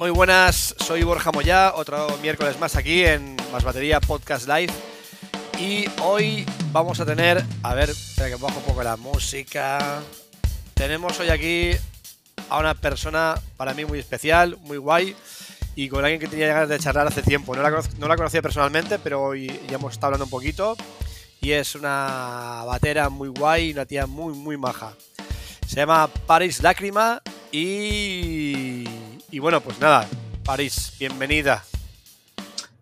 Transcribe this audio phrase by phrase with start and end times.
[0.00, 4.72] Muy buenas, soy Borja Moya, otro miércoles más aquí en Más Batería Podcast Live.
[5.58, 10.00] Y hoy vamos a tener, a ver, espera que bajo un poco la música.
[10.72, 11.72] Tenemos hoy aquí
[12.48, 15.14] a una persona para mí muy especial, muy guay
[15.76, 17.54] y con alguien que tenía ganas de charlar hace tiempo.
[17.54, 20.78] No la, no la conocía personalmente, pero hoy ya hemos estado hablando un poquito.
[21.42, 24.94] Y es una batera muy guay, una tía muy, muy maja.
[25.66, 27.20] Se llama Paris Lágrima
[27.52, 28.99] y.
[29.30, 30.06] Y bueno, pues nada,
[30.44, 31.64] Paris, bienvenida.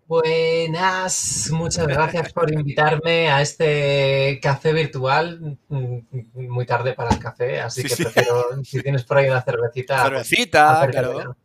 [0.07, 5.59] Buenas, muchas gracias por invitarme a este café virtual.
[5.69, 8.03] Muy tarde para el café, así Sí, que sí.
[8.05, 11.37] prefiero, si tienes por ahí una cervecita, Cervecita, claro.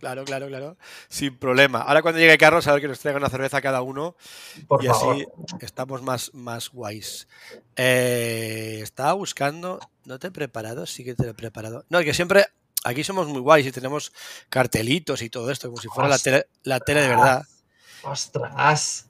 [0.00, 0.76] Claro, claro, claro.
[1.08, 1.80] Sin problema.
[1.82, 4.16] Ahora cuando llegue Carlos, a ver que nos traiga una cerveza cada uno
[4.66, 5.14] por y favor.
[5.14, 5.26] así
[5.60, 7.28] estamos más, más guays.
[7.76, 9.78] Eh, estaba buscando.
[10.04, 10.86] ¿No te he preparado?
[10.86, 11.84] Sí que te lo he preparado.
[11.88, 12.46] No, que siempre.
[12.88, 14.12] Aquí somos muy guays y tenemos
[14.48, 17.42] cartelitos y todo esto, como si fuera la tele, la tele de verdad.
[18.02, 19.06] Ostras.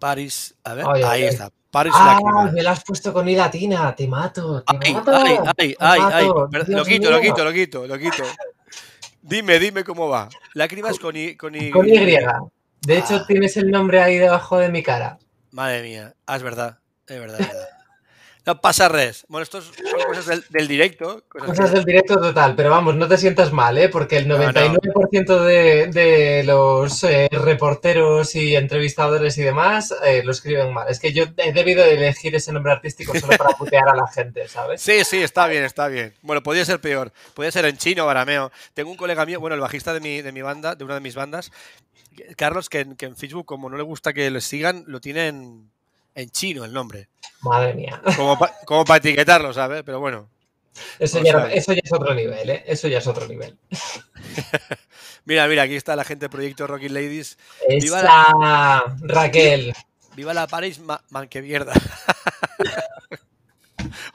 [0.00, 0.54] Paris.
[0.64, 1.28] A ver, Ay, ahí ay.
[1.28, 1.50] está.
[1.70, 5.12] Paris Ah, me la has pusto con I latina, te mato, te Ay, mato.
[5.14, 6.26] ay, ay, ay,
[6.66, 8.24] Lo quito, lo quito, lo quito, lo quito.
[9.22, 10.28] Dime, dime cómo va.
[10.54, 11.36] Lágrimas con I.
[11.36, 11.70] Con Y.
[11.70, 11.92] Con Y.
[11.94, 13.24] De hecho, Ah.
[13.28, 15.18] tienes el nombre ahí debajo de mi cara.
[15.52, 17.68] Madre mía, ah, es verdad, es verdad, es verdad.
[18.44, 19.24] No pasa res.
[19.28, 21.22] Bueno, estos son cosas del, del directo.
[21.28, 23.88] Cosas Cosas que- del directo total, pero vamos, no te sientas mal, ¿eh?
[23.88, 24.44] porque el No, no.
[24.50, 30.88] 99% de, de los eh, reporteros y entrevistadores y demás eh, lo escriben mal.
[30.88, 34.08] Es que yo he debido de elegir ese nombre artístico solo para putear a la
[34.08, 34.82] gente, ¿sabes?
[34.82, 36.12] Sí, sí, está bien, está bien.
[36.22, 37.12] Bueno, podría ser peor.
[37.34, 38.50] Podría ser en chino o arameo.
[38.74, 41.00] Tengo un colega mío, bueno, el bajista de mi, de mi banda, de una de
[41.00, 41.52] mis bandas,
[42.36, 45.32] Carlos, que en, que en Facebook, como no le gusta que le sigan, lo tiene
[46.14, 47.08] en, chino el nombre.
[47.40, 48.00] Madre mía.
[48.64, 49.82] Como para etiquetarlo, ¿sabes?
[49.84, 50.28] Pero bueno.
[50.98, 52.64] Eso ya, sea- eso ya es otro nivel, ¿eh?
[52.66, 53.56] Eso ya es otro nivel.
[55.24, 57.38] Mira, mira, aquí está la gente de Proyecto Rocky Ladies.
[57.80, 59.72] Viva Esa Raquel.
[60.16, 61.74] Viva la Paris, ma- man que mierda.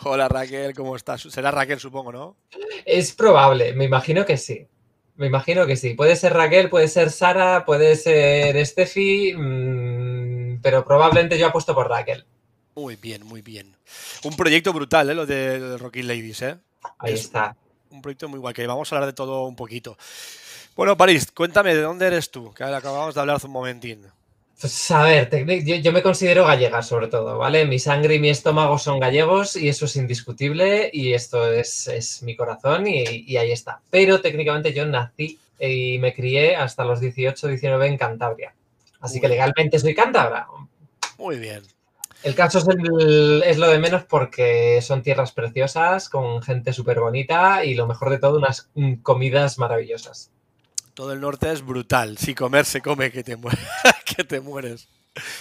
[0.03, 1.21] Hola Raquel, ¿cómo estás?
[1.21, 2.37] Será Raquel, supongo, ¿no?
[2.85, 4.67] Es probable, me imagino que sí.
[5.15, 5.93] Me imagino que sí.
[5.93, 10.16] Puede ser Raquel, puede ser Sara, puede ser Steffi, mm,
[10.61, 12.25] pero probablemente yo apuesto por Raquel.
[12.75, 13.75] Muy bien, muy bien.
[14.23, 15.15] Un proyecto brutal, ¿eh?
[15.15, 16.57] Lo de, de Rocky Ladies, ¿eh?
[16.99, 17.55] Ahí Es- está.
[17.89, 19.97] Un proyecto muy guay, que vamos a hablar de todo un poquito.
[20.75, 22.53] Bueno, París, cuéntame, ¿de dónde eres tú?
[22.53, 24.05] Que acabamos de hablar hace un momentín.
[24.59, 25.29] Pues a ver,
[25.63, 27.65] yo, yo me considero gallega sobre todo, ¿vale?
[27.65, 32.23] Mi sangre y mi estómago son gallegos y eso es indiscutible y esto es, es
[32.23, 33.81] mi corazón y, y ahí está.
[33.91, 38.53] Pero técnicamente yo nací y me crié hasta los 18, 19 en Cantabria.
[38.99, 40.47] Así que legalmente soy cántabra.
[41.17, 41.63] Muy bien.
[42.23, 46.99] El caso es, el- es lo de menos porque son tierras preciosas, con gente súper
[46.99, 48.69] bonita y lo mejor de todo, unas
[49.03, 50.31] comidas maravillosas.
[50.93, 52.17] Todo el norte es brutal.
[52.17, 53.59] Si comer se come, que te, mueres.
[54.17, 54.87] que te mueres.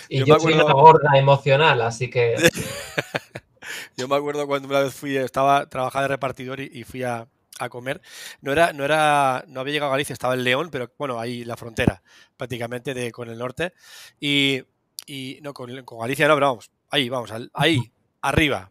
[0.09, 2.37] Y Yo yo, me soy una gorda emocional, así que
[3.97, 7.27] Yo me acuerdo cuando una vez fui, estaba trabajando de repartidor y, y fui a,
[7.59, 8.01] a comer.
[8.41, 11.45] No era, no era, no había llegado a Galicia, estaba en León, pero bueno, ahí
[11.45, 12.03] la frontera,
[12.37, 13.73] prácticamente de, con el norte.
[14.21, 14.63] Y,
[15.07, 18.71] y no, con, con Galicia no, pero vamos, ahí, vamos, ahí, arriba.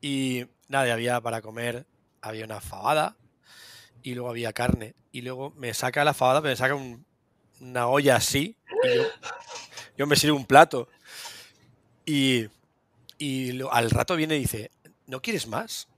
[0.00, 1.86] Y nada, había para comer,
[2.20, 3.16] había una fabada
[4.02, 4.94] y luego había carne.
[5.12, 7.04] Y luego me saca la fabada, me saca un-
[7.60, 8.56] una olla así.
[8.82, 9.04] Y yo,
[9.98, 10.88] yo me sirvo un plato.
[12.06, 12.46] Y,
[13.18, 14.70] y lo- al rato viene y dice,
[15.06, 15.88] ¿no quieres más?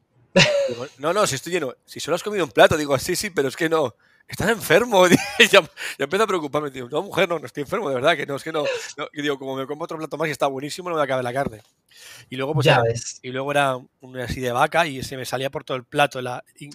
[0.68, 1.74] Digo, no, no, si estoy lleno.
[1.84, 3.94] Si solo has comido un plato, digo, sí, sí, pero es que no.
[4.28, 5.04] Estás enfermo.
[5.38, 6.70] Ya, ya empiezo a preocuparme.
[6.70, 8.64] Digo, no, mujer, no, no estoy enfermo, de verdad, que no, es que no.
[8.96, 9.08] no".
[9.12, 11.32] Y digo, como me como otro plato más y está buenísimo, no me acabe la
[11.32, 11.62] carne.
[12.30, 13.20] Y luego, pues, ya era, ves.
[13.22, 16.20] y luego era un así de vaca y se me salía por todo el plato.
[16.20, 16.70] La, y-.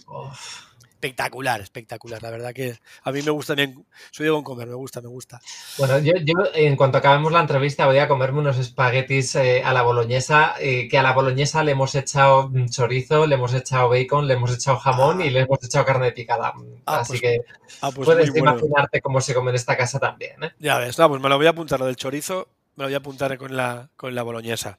[1.02, 2.22] espectacular, espectacular.
[2.22, 3.86] La verdad que a mí me gusta bien.
[4.12, 5.42] Soy de buen comer, me gusta, me gusta.
[5.80, 9.74] Bueno, yo, yo, en cuanto acabemos la entrevista voy a comerme unos espaguetis eh, a
[9.74, 13.90] la boloñesa, eh, que a la boloñesa le hemos echado mm, chorizo, le hemos echado
[13.90, 16.54] bacon, le hemos echado jamón y le hemos echado carne picada.
[16.86, 17.38] Ah, Así pues que
[17.82, 18.52] Ah, pues puedes bueno.
[18.52, 20.44] imaginarte cómo se come en esta casa también.
[20.44, 20.52] ¿eh?
[20.60, 22.94] Ya ves, no, pues me lo voy a apuntar, lo del chorizo, me lo voy
[22.94, 24.78] a apuntar con la, con la boloñesa.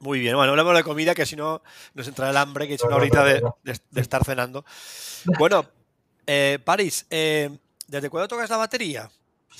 [0.00, 1.62] Muy bien, bueno, hablamos de comida, que si no
[1.94, 3.42] nos entrará el hambre, que es una horita de
[3.96, 4.64] estar cenando.
[5.38, 5.64] Bueno,
[6.26, 7.50] eh, París, eh,
[7.86, 9.10] ¿desde cuándo tocas la batería?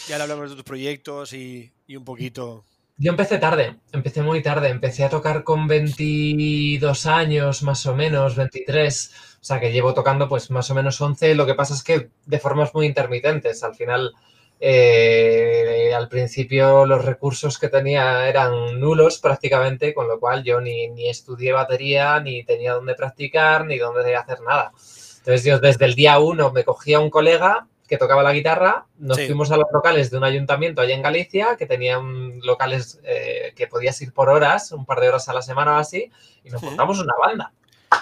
[0.09, 2.65] Ya le hablamos de tus proyectos y, y un poquito.
[2.97, 8.37] Yo empecé tarde, empecé muy tarde, empecé a tocar con 22 años más o menos,
[8.37, 11.83] 23, o sea que llevo tocando pues más o menos 11, lo que pasa es
[11.83, 14.15] que de formas muy intermitentes, al final
[14.61, 20.89] eh, al principio los recursos que tenía eran nulos prácticamente, con lo cual yo ni,
[20.89, 24.73] ni estudié batería, ni tenía dónde practicar, ni dónde hacer nada.
[25.19, 29.19] Entonces yo desde el día uno me cogía un colega que tocaba la guitarra, nos
[29.19, 29.27] Sí.
[29.27, 33.67] fuimos a los locales de un ayuntamiento allá en Galicia, que tenían locales eh, que
[33.67, 36.11] podías ir por horas, un par de horas a la semana o así,
[36.43, 37.53] y nos montamos una banda.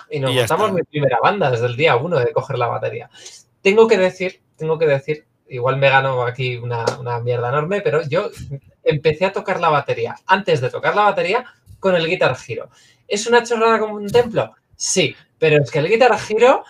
[0.08, 0.76] Y nos Y montamos está.
[0.76, 3.10] mi primera banda desde el día uno de coger la batería.
[3.60, 8.02] Tengo que decir, tengo que decir, igual me gano aquí una, una mierda enorme, pero
[8.08, 8.30] yo
[8.82, 11.44] empecé a tocar la batería, antes de tocar la batería,
[11.78, 12.70] con el Guitar Hero.
[13.06, 14.54] ¿Es una chorrada como un templo?
[14.76, 16.64] Sí, pero es que el Guitar Hero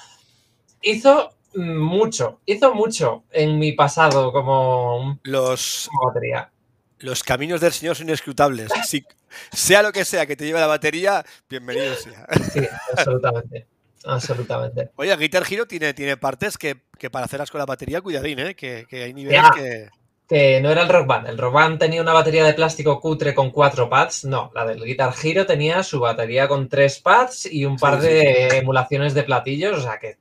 [0.82, 6.50] hizo mucho, hizo mucho en mi pasado como, Los, como batería.
[6.98, 8.70] los caminos del Señor son inescrutables.
[8.84, 9.04] Si,
[9.52, 12.26] sea lo que sea que te lleve la batería, bienvenido sea.
[12.52, 12.60] Sí,
[12.96, 13.66] absolutamente.
[14.04, 14.90] Absolutamente.
[14.96, 18.54] Oye, Guitar Hero tiene, tiene partes que, que para hacerlas con la batería, cuidadín, ¿eh?
[18.54, 19.50] Que, que hay niveles Ya.
[19.54, 19.88] que...
[20.28, 21.28] Que no era el Rock Band.
[21.28, 24.24] El Rock Band tenía una batería de plástico cutre con cuatro pads.
[24.24, 28.06] No, la del Guitar Hero tenía su batería con tres pads y un par Sí,
[28.06, 28.12] sí.
[28.14, 29.76] de emulaciones de platillos.
[29.78, 30.16] O sea que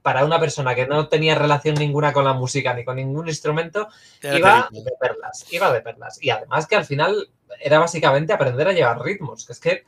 [0.00, 3.88] para una persona que no tenía relación ninguna con la música ni con ningún instrumento,
[4.22, 4.90] iba terrible.
[4.90, 6.22] de perlas, iba de perlas.
[6.22, 7.28] Y además que al final
[7.60, 9.84] era básicamente aprender a llevar ritmos, que es que,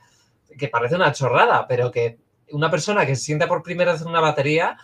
[0.58, 2.18] que parece una chorrada, pero que
[2.50, 4.76] una persona que se sienta por primera vez en una batería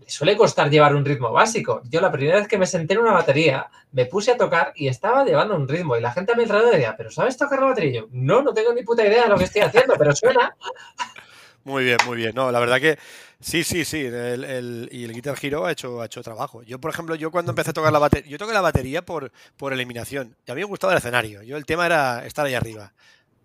[0.00, 1.80] le suele costar llevar un ritmo básico.
[1.88, 4.88] Yo la primera vez que me senté en una batería, me puse a tocar y
[4.88, 5.96] estaba llevando un ritmo.
[5.96, 7.90] Y la gente a mi alrededor decía, ¿pero sabes tocar la batería?
[7.90, 10.54] Y yo, no, no tengo ni puta idea de lo que estoy haciendo, pero suena.
[11.64, 12.32] Muy bien, muy bien.
[12.34, 12.98] No, la verdad que
[13.40, 14.00] sí, sí, sí.
[14.04, 16.62] El, el- y el Guitar Hero ha hecho, ha hecho trabajo.
[16.62, 19.32] Yo, por ejemplo, yo cuando empecé a tocar la batería, yo toqué la batería por,
[19.56, 20.36] por eliminación.
[20.46, 21.42] Y a mí me gustaba el escenario.
[21.42, 22.92] Yo el tema era estar ahí arriba,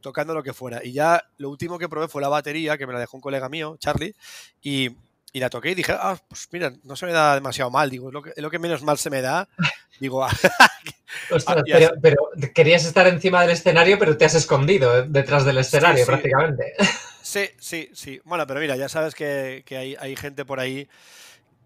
[0.01, 0.83] tocando lo que fuera.
[0.83, 3.49] Y ya lo último que probé fue la batería, que me la dejó un colega
[3.49, 4.15] mío, Charlie,
[4.61, 4.89] y,
[5.31, 7.89] y la toqué y dije, ah, pues mira, no se me da demasiado mal.
[7.89, 9.47] Digo, es lo que, es lo que menos mal se me da.
[9.99, 10.31] Digo, ah,
[11.31, 15.57] Ostras, pero, pero querías estar encima del escenario, pero te has escondido eh, detrás del
[15.57, 16.09] escenario sí.
[16.09, 16.73] prácticamente.
[17.21, 18.19] Sí, sí, sí.
[18.23, 20.87] Bueno, pero mira, ya sabes que, que hay, hay gente por ahí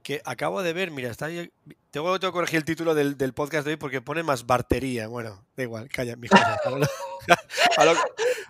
[0.03, 1.49] que acabo de ver, mira, está ahí.
[1.89, 5.07] Tengo, tengo que corregir el título del, del podcast de hoy porque pone más bartería.
[5.07, 6.15] Bueno, da igual, calla,
[6.65, 7.95] lo-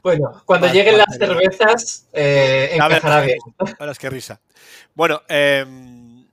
[0.02, 3.38] Bueno, cuando lleguen las cervezas, eh, A ver, encajará bien.
[3.80, 4.42] Ahora es que risa.
[4.96, 6.28] Bueno, em,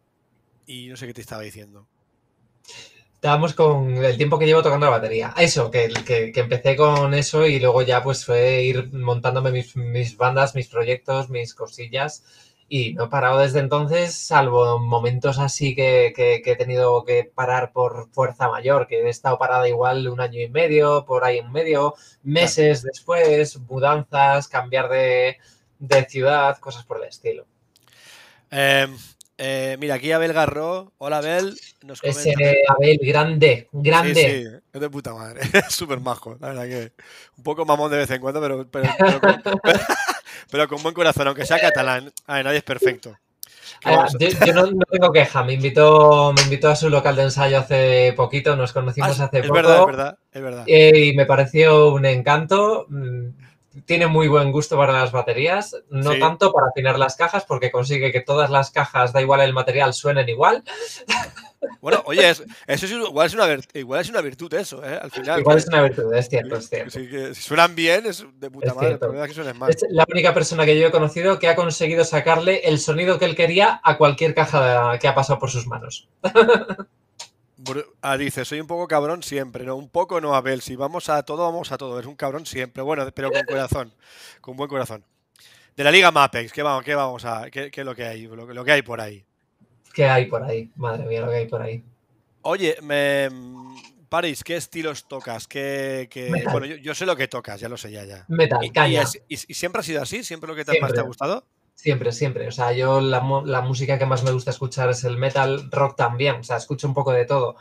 [0.66, 1.86] y no sé qué te estaba diciendo.
[3.14, 5.34] Estábamos con el tiempo que llevo tocando la batería.
[5.36, 9.76] Eso, que, que, que empecé con eso y luego ya pues fue ir montándome mis,
[9.76, 12.24] mis bandas, mis proyectos, mis cosillas.
[12.72, 17.24] Y no he parado desde entonces, salvo momentos así que, que- que he tenido que
[17.24, 21.38] parar por fuerza mayor, que he estado parada igual un año y medio, por ahí
[21.38, 25.38] en medio, meses después, mudanzas, cambiar de,
[25.80, 27.44] de ciudad, cosas por el estilo.
[28.52, 28.96] Em,
[29.40, 30.92] eh, mira, aquí Abel Garro.
[30.98, 31.58] Hola Abel.
[31.82, 31.98] Nos.
[32.04, 32.34] Ese
[32.68, 34.14] Abel, grande, grande.
[34.14, 35.40] Sí, sí, es de puta madre.
[35.66, 36.92] Es súper majo, la verdad que
[37.36, 39.42] un poco mamón de vez en cuando, pero, pero, pero con,
[40.50, 42.12] pero con buen corazón, aunque sea catalán.
[42.26, 43.16] A ver, nadie es perfecto.
[43.80, 47.16] ¿Qué Ah, yo, yo no, no tengo queja, me invitó, me invitó a su local
[47.16, 50.64] de ensayo hace poquito, nos conocimos Ah, hace es poco verdad, es verdad, es verdad.
[50.66, 52.86] eh, y me pareció un encanto.
[53.86, 56.18] Tiene muy buen gusto para las baterías, no Sí.
[56.18, 59.94] tanto para afinar las cajas, porque consigue que todas las cajas, da igual el material,
[59.94, 60.64] suenen igual.
[61.82, 64.98] Bueno, oye, es- eso es, igual, es una, igual es una virtud eso, ¿eh?
[65.00, 65.40] Al final.
[65.40, 66.98] Igual es una virtud, es cierto, es cierto.
[66.98, 68.96] que si suenan bien, es de puta Es madre.
[68.96, 69.70] Problema es que suenen mal.
[69.70, 73.26] Es la única persona que yo he conocido que ha conseguido sacarle el sonido que
[73.26, 76.08] él quería a cualquier caja que ha pasado por sus manos.
[78.02, 79.76] Ah, dice, soy un poco cabrón siempre, ¿no?
[79.76, 80.60] Un poco no, Abel.
[80.62, 81.98] Si vamos a todo, vamos a todo.
[82.00, 82.82] Es un cabrón siempre.
[82.82, 83.92] Bueno, pero con corazón.
[84.40, 85.04] con buen corazón.
[85.76, 87.50] De la Liga Mapex, ¿qué vamos, qué vamos a.
[87.50, 88.26] ¿Qué, qué es lo que hay?
[88.26, 89.24] Lo, que- lo que hay por ahí.
[89.94, 90.70] ¿Qué hay por ahí?
[90.76, 91.82] Madre mía, lo que hay por ahí.
[92.42, 93.28] Oye, me.
[94.08, 95.46] Paris, ¿qué estilos tocas?
[95.46, 96.08] ¿Qué.
[96.50, 98.04] Bueno, yo, yo sé lo que tocas, ya lo sé ya.
[98.04, 98.24] ya.
[98.28, 100.24] Metal, ¿Y, y siempre ha sido así?
[100.24, 101.44] ¿Siempre lo que te- más te ha gustado?
[101.82, 102.46] Siempre, siempre.
[102.48, 105.96] O sea, yo la, la música que más me gusta escuchar es el metal, rock
[105.96, 106.36] también.
[106.36, 107.56] O sea, escucho un poco de todo.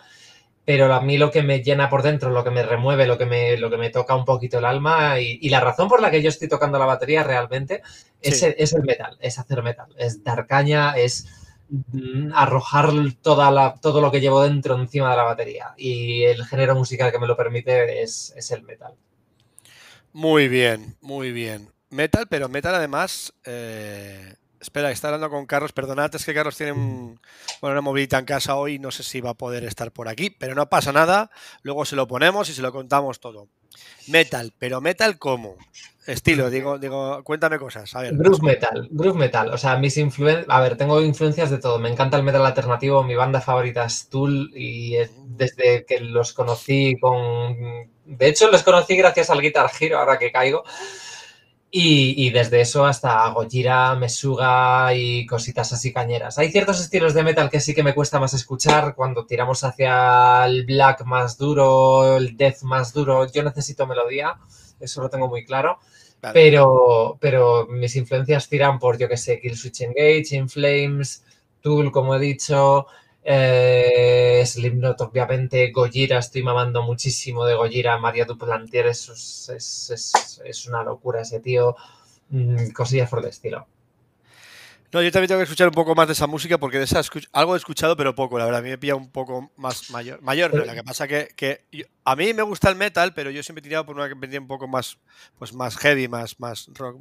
[0.66, 3.26] Pero a mí lo que me llena por dentro, lo que me remueve, lo que
[3.26, 6.12] me, lo que me toca un poquito el alma y, y la razón por la
[6.12, 7.82] que yo estoy tocando la batería realmente
[8.22, 8.46] es, Sí.
[8.46, 11.28] el, es el metal, es hacer metal, es dar caña, es
[11.70, 15.74] mm, arrojar toda la, todo lo que llevo dentro encima de la batería.
[15.78, 18.96] Y el género musical que me lo permite es, es el metal.
[20.14, 21.74] Muy bien, muy bien.
[21.90, 23.34] Metal, pero metal además.
[23.46, 25.72] eh, Espera, está hablando con Carlos.
[25.72, 27.18] Perdonad, es que Carlos tiene un-
[27.62, 28.78] bueno, una movilidad en casa hoy.
[28.78, 31.32] No sé si va a poder estar por aquí, pero no pasa nada.
[31.64, 33.48] Luego se lo ponemos y se lo contamos todo.
[34.08, 35.56] Metal, pero metal cómo?
[36.06, 37.96] Estilo, digo, digo, cuéntame cosas.
[37.96, 38.16] A ver.
[38.18, 39.54] Groove metal, groove metal.
[39.54, 40.48] O sea, mis influencias.
[40.50, 41.80] A ver, tengo influencias de todo.
[41.80, 43.02] Me encanta el metal alternativo.
[43.04, 44.52] Mi banda favorita es Tool.
[44.54, 47.56] Y es desde que los conocí con.
[48.04, 50.64] De hecho, los conocí gracias al Guitar Hero, ahora que caigo.
[51.72, 56.40] Y, desde eso hasta Gojira, Mesuga y cositas así cañeras.
[56.40, 60.46] Hay ciertos estilos de metal que sí que me cuesta más escuchar cuando tiramos hacia
[60.48, 63.32] el black más duro, el death más duro.
[63.32, 64.36] Yo necesito melodía,
[64.80, 65.80] eso lo tengo muy claro.
[66.34, 71.24] Pero, pero mis influencias tiran por, yo que sé, Killswitch Engage, In Flames,
[71.62, 72.88] Tool, como he dicho,
[73.24, 80.84] eh, Slipknot, obviamente, Gojira, estoy mamando muchísimo de Gojira, María Duplantier, es, es, es, una
[80.84, 81.76] locura ese tío,
[82.30, 83.68] mm, cosillas por el estilo.
[84.92, 87.02] No, yo también tengo que escuchar un poco más de esa música porque de esa
[87.34, 88.62] algo he escuchado, pero poco, la verdad.
[88.62, 90.20] A mí me pilla un poco más mayor.
[90.24, 91.62] Mayor, no, lo que pasa que, que
[92.04, 94.40] a mí me gusta el metal, pero yo siempre he tirado por una que me
[94.40, 94.98] un poco más,
[95.38, 97.00] pues más heavy, más, más rock,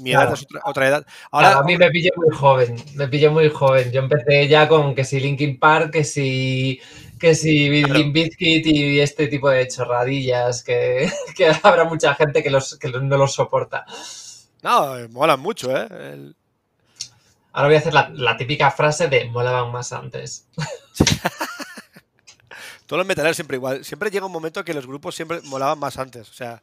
[0.00, 1.06] mi edad es otra, edad.
[1.30, 3.90] Ahora, a mí me pillé muy joven, me pillé muy joven.
[3.90, 6.80] Yo empecé ya con que si Linkin Park, que si
[7.18, 11.08] que si Bizkit y este tipo de chorradillas que,
[11.62, 13.86] habrá mucha gente que, los, que no los soporta.
[14.62, 16.34] No, molan mucho, ¿eh?
[17.52, 20.48] Ahora voy a hacer la, típica frase de molaban más antes.
[22.86, 23.84] Todos los metaleros siempre igual.
[23.84, 26.28] Siempre llega un momento que los grupos siempre molaban más antes.
[26.28, 26.62] O sea,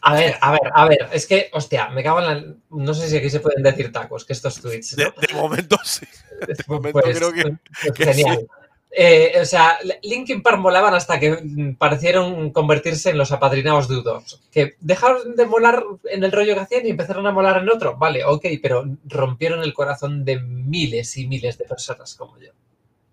[0.00, 2.54] a ver, a ver, a ver, es que, hostia, me cago en la...
[2.70, 4.96] No sé si aquí se pueden decir tacos, que estos tweets.
[4.96, 6.06] De, momento sí.
[6.40, 7.56] De momento pues, creo que.
[7.94, 8.46] Pues genial.
[8.94, 14.40] Eh, o sea, Linkin Park molaban hasta que parecieron convertirse en los apadrinados de U2.
[14.50, 17.96] Que dejaron de molar en el rollo que hacían y empezaron a molar en otro.
[17.96, 22.52] Vale, ok, pero rompieron el corazón de miles y miles de personas como yo.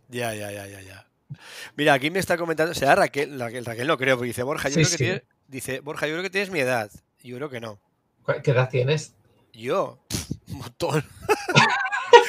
[0.09, 1.07] Ya, ya, ya, ya, ya.
[1.77, 4.69] Mira, aquí me está comentando, o sea, Raquel, Raquel, Raquel no creo, porque dice Borja,
[4.69, 6.91] yo creo que tiene Dice, Borja, yo creo que tienes mi edad.
[7.23, 7.79] Yo creo que no.
[8.43, 9.15] ¿Qué edad tienes?
[9.51, 9.97] Yo,
[10.49, 11.03] un montón.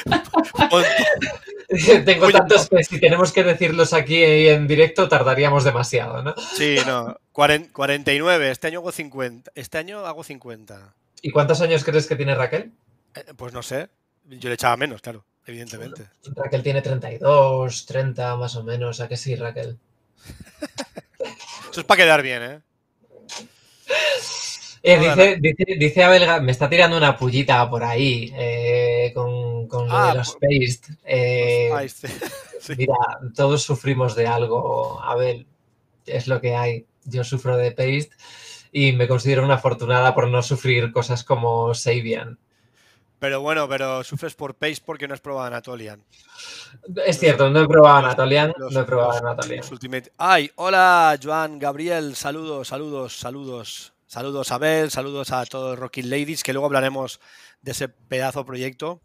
[2.05, 6.33] Tengo tantos que si tenemos que decirlos aquí en directo tardaríamos demasiado, ¿no?
[6.35, 7.15] Sí, no.
[7.31, 9.51] 49, este año hago 50.
[9.53, 10.95] Este año hago 50.
[11.21, 12.71] ¿Y cuántos años crees que tiene Raquel?
[13.13, 13.89] Eh, pues no sé.
[14.25, 16.07] Yo le echaba menos, claro, evidentemente.
[16.35, 18.99] Raquel tiene 32, 30 más o menos.
[18.99, 19.77] ¿A qué sí, Raquel?
[21.71, 22.61] Eso es para quedar bien, ¿eh?
[24.83, 29.87] Eh, dice, dice, dice, Abel, me está tirando una pullita por ahí eh, con, con
[29.91, 30.97] ah, los Paste.
[31.05, 31.69] Eh,
[32.77, 32.95] mira,
[33.35, 35.45] todos sufrimos de algo, Abel.
[36.05, 36.85] Es lo que hay.
[37.05, 38.09] Yo sufro de Paste
[38.71, 42.39] y me considero una afortunada por no sufrir cosas como Sabian.
[43.21, 46.03] Pero bueno, pero sufres por Paste porque no has probado Anatolian.
[47.05, 48.51] Es cierto, no he probado Anatolian.
[48.57, 49.63] no he probado Anatolian.
[50.17, 53.93] Ay, hola, Joan, Gabriel, saludos, saludos, saludos.
[54.07, 57.19] Saludos a Abel, saludos a todos Rocky Ladies, que luego hablaremos
[57.61, 58.99] de ese pedazo proyecto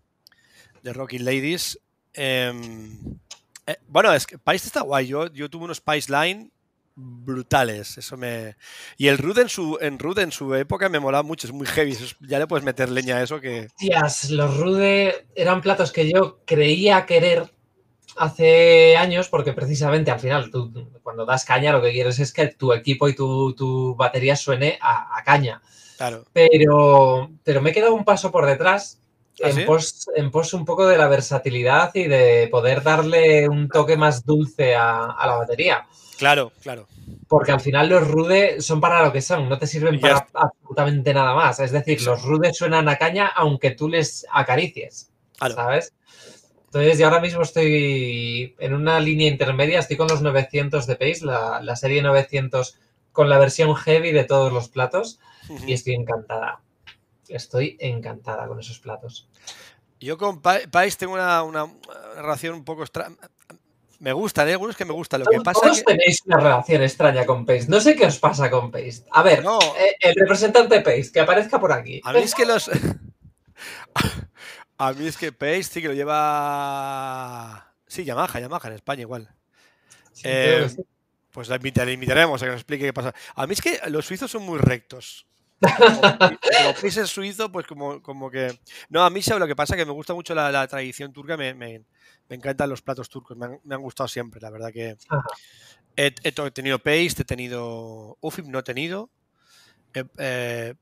[0.82, 1.78] de Rocky Ladies.
[2.14, 3.18] Em,
[3.66, 5.08] eh, bueno, es que País está guay.
[5.08, 6.50] Yo, yo tuve unos Spice Line
[6.96, 7.98] brutales.
[7.98, 8.56] Eso me.
[8.96, 11.66] Y el Rude en su, en Rude en su época me molaba mucho, es muy
[11.66, 11.96] heavy.
[12.20, 13.68] ya le puedes meter leña a eso que.
[13.76, 17.52] Tías, los Rude eran platos que yo creía querer
[18.16, 20.72] hace años, porque precisamente al final tú
[21.02, 25.22] cuando das caña lo que quieres es que tu equipo y tu, batería suene a,
[25.24, 25.60] caña.
[25.98, 26.24] Claro.
[26.32, 29.00] Pero, pero me he quedado un paso por detrás
[29.42, 33.68] ¿Ah, en, pos, en, pos, un poco de la versatilidad y de poder darle un
[33.68, 35.86] toque más dulce a, la batería.
[36.18, 36.88] Claro, claro.
[37.28, 41.12] Porque al final los rude son para lo que son, no te sirven para absolutamente
[41.12, 41.60] nada más.
[41.60, 45.10] Es decir, los rude suenan a caña aunque tú les acaricies.
[45.38, 45.92] ¿Sabes?
[46.66, 51.24] Entonces, yo ahora mismo estoy en una línea intermedia, estoy con los 900 de Pace,
[51.24, 52.78] la, serie 900
[53.12, 55.18] con la versión heavy de todos los platos
[55.66, 56.60] y estoy encantada.
[57.28, 59.28] Estoy encantada con esos platos.
[60.00, 61.72] Yo con Pace tengo una,
[62.16, 63.16] relación un poco extraña.
[63.98, 64.52] Me gustan, ¿eh?
[64.52, 65.20] algunos que me gustan.
[65.20, 67.66] Lo que pasa Todos tenéis una relación extraña con Pace.
[67.68, 69.04] No sé qué os pasa con Pace.
[69.10, 69.44] A ver,
[69.78, 72.00] eh, el representante Pace, que aparezca por aquí.
[72.04, 72.70] A mí es que los.
[74.78, 77.72] A mí es que Pace sí que lo lleva.
[77.86, 79.30] Sí, Yamaha, Yamaha en España igual.
[80.22, 80.68] Eh,
[81.32, 83.14] pues la invitaremos a que nos explique qué pasa.
[83.34, 85.26] A mí es que los suizos son muy rectos.
[85.60, 88.58] Como, Pace es suizo, pues como, como que.
[88.90, 91.54] No, a mí sabe lo que pasa, que me gusta mucho la, tradición turca, me,
[91.54, 91.82] me,
[92.34, 94.96] encantan los platos turcos, me han, gustado siempre, la verdad que.
[95.96, 96.10] He,
[96.50, 98.18] tenido Paste, he tenido.
[98.20, 99.10] Ufim no he tenido.
[99.94, 100.74] eh,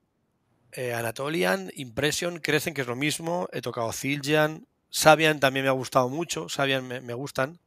[0.72, 3.48] eh, Anatolian, Impression, crecen que es lo mismo.
[3.52, 4.66] He tocado Zildjian.
[4.90, 6.48] Sabian también me ha gustado mucho.
[6.48, 7.60] Sabian me, me gustan.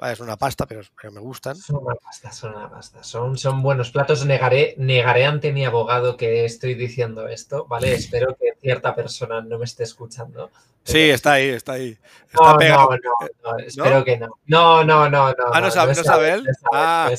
[0.00, 1.56] Es una pasta, pero, me gustan.
[1.56, 3.02] Son una pasta, son una pasta.
[3.02, 4.24] Son, son buenos platos.
[4.24, 7.92] Negaré, negaré ante mi abogado que estoy diciendo esto, ¿vale?
[7.94, 10.50] Espero que cierta persona no me esté escuchando.
[10.84, 11.98] Sí, está ahí, está ahí.
[12.32, 14.38] no, no, no, espero que no.
[14.46, 15.34] No, no, no, no.
[15.52, 16.46] Ah, no, no, no, Abel.
[16.72, 17.10] Ah.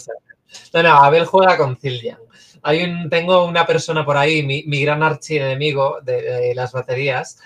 [0.74, 2.18] No, no, Abel juega con Zildjian.
[2.64, 7.40] Hay un, tengo una persona por ahí, mi, mi gran archienemigo de, de las baterías,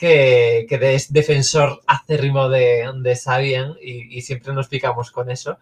[0.00, 5.58] que, que es defensor acérrimo de, de Sabian y, y siempre nos picamos con eso.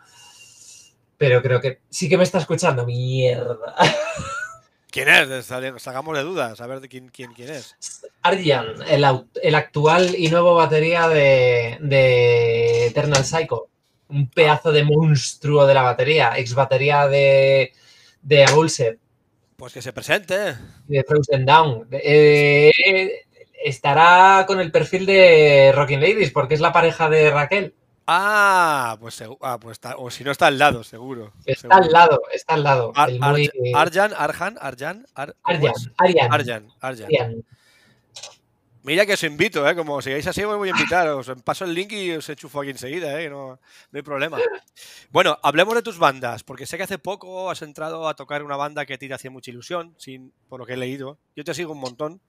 [1.16, 2.86] Pero creo que sí que me está escuchando.
[2.86, 3.74] Mierda.
[4.90, 5.44] ¿Quién es?
[5.44, 7.76] Sacamos de dudas, a ver de quién, quién, quién es.
[8.22, 9.04] Arjan, el,
[9.42, 13.68] el actual y nuevo batería de, de Eternal Psycho.
[14.08, 17.72] Un pedazo de monstruo de la batería, ex batería de,
[18.22, 18.98] de Abulset,
[19.56, 20.56] Pues que se presente.
[20.86, 21.88] de Frozen Down.
[21.92, 22.70] Eh,
[23.64, 27.74] estará con el perfil de Rocking Ladies, porque es la pareja de Raquel.
[28.06, 31.32] Ah, pues, ah, pues está, o si no está al lado, seguro.
[31.44, 31.82] Está seguro.
[31.84, 32.92] al lado, está al lado.
[32.96, 35.92] Ar- muy- Arjan, Arjan, Arjan, Ar- ¿cómo Arjan?
[35.98, 37.06] Arjan, Arjan, Arjan.
[37.12, 37.44] Arjan.
[38.84, 39.74] Mira que os invito, ¿eh?
[39.74, 41.08] Como sigáis así, os voy a invitar.
[41.08, 43.28] Os paso el link y os enchufo aquí enseguida, ¿eh?
[43.28, 44.38] No, no hay problema.
[45.10, 48.56] Bueno, hablemos de tus bandas, porque sé que hace poco has entrado a tocar una
[48.56, 51.18] banda que a ti te hacía mucha ilusión, sin, por lo que he leído.
[51.36, 52.20] Yo te sigo un montón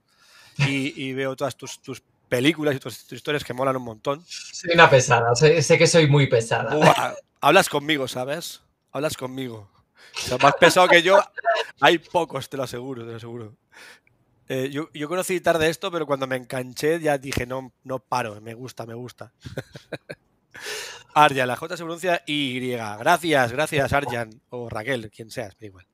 [0.67, 4.23] y, y veo todas tus, tus películas y tus, tus historias que molan un montón.
[4.27, 7.15] Soy una pesada, sé, sé que soy muy pesada.
[7.41, 8.61] Hablas conmigo, ¿sabes?
[8.91, 9.69] Hablas conmigo.
[10.15, 11.19] O sea, más pesado que yo,
[11.79, 13.55] hay pocos, te lo aseguro, te lo aseguro.
[14.47, 18.41] Eh, yo, yo conocí tarde esto, pero cuando me enganché ya dije, no, no paro,
[18.41, 19.31] me gusta, me gusta.
[21.13, 22.71] Arjan, la J se pronuncia Y.
[22.71, 24.41] Gracias, gracias, Arjan.
[24.49, 25.85] O Raquel, quien seas, da igual.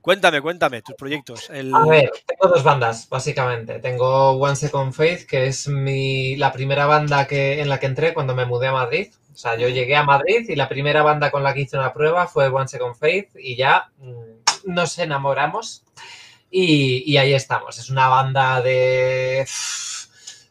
[0.00, 1.50] Cuéntame, cuéntame, tus proyectos.
[1.50, 1.74] El...
[1.74, 3.80] A ver, tengo dos bandas, básicamente.
[3.80, 8.14] Tengo One Second Faith, que es mi, la primera banda que, en la que entré
[8.14, 9.08] cuando me mudé a Madrid.
[9.32, 11.92] O sea, yo llegué a Madrid y la primera banda con la que hice una
[11.92, 15.84] prueba fue One Second Faith y ya mm, nos enamoramos
[16.50, 17.78] y, y ahí estamos.
[17.78, 19.46] Es una banda de...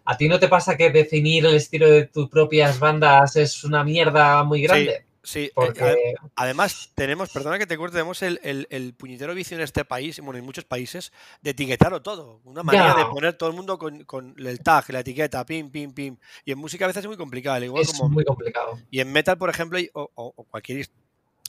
[0.05, 3.83] ¿A ti no te pasa que definir el estilo de tus propias bandas es una
[3.83, 5.03] mierda muy grande?
[5.03, 5.81] Sí, eh, Porque...
[5.81, 9.85] ade- además tenemos, perdona que te corte, tenemos el, el- el puñetero vicio en este
[9.85, 12.41] país, bueno, en muchos países, de etiquetarlo todo.
[12.45, 15.93] Una manera de poner todo el mundo con, con el tag, la etiqueta, pim, pim,
[15.93, 16.17] pim.
[16.45, 18.09] Y en música a veces es muy complicado, al igual Es como...
[18.09, 18.79] muy complicado.
[18.91, 20.87] Y en metal, por ejemplo, hay- o, o- o cualquier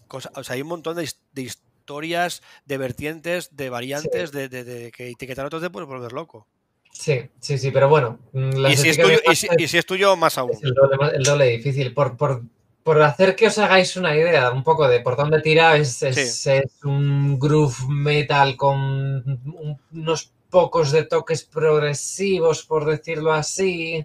[0.08, 4.64] cosa, o sea, hay un montón de, de historias, de vertientes, de variantes, de, de-
[4.64, 6.46] de que etiquetar otros te puedes volver loco.
[6.92, 8.18] Sí, sí, sí, pero bueno.
[8.32, 10.50] mm, Y si, es tuyo, y, si, y si es tuyo, más aún.
[10.50, 11.94] Es el doble, el doble difícil.
[11.94, 12.42] Por, por,
[12.82, 16.46] por hacer que os hagáis una idea un poco de por dónde tira, es, es,
[16.46, 24.04] es un groove metal con un- unos pocos de toques progresivos, por decirlo así.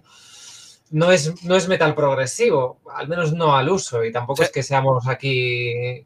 [0.90, 4.44] No es, no es metal progresivo, al menos no al uso, y tampoco Sí.
[4.44, 6.04] es que seamos aquí.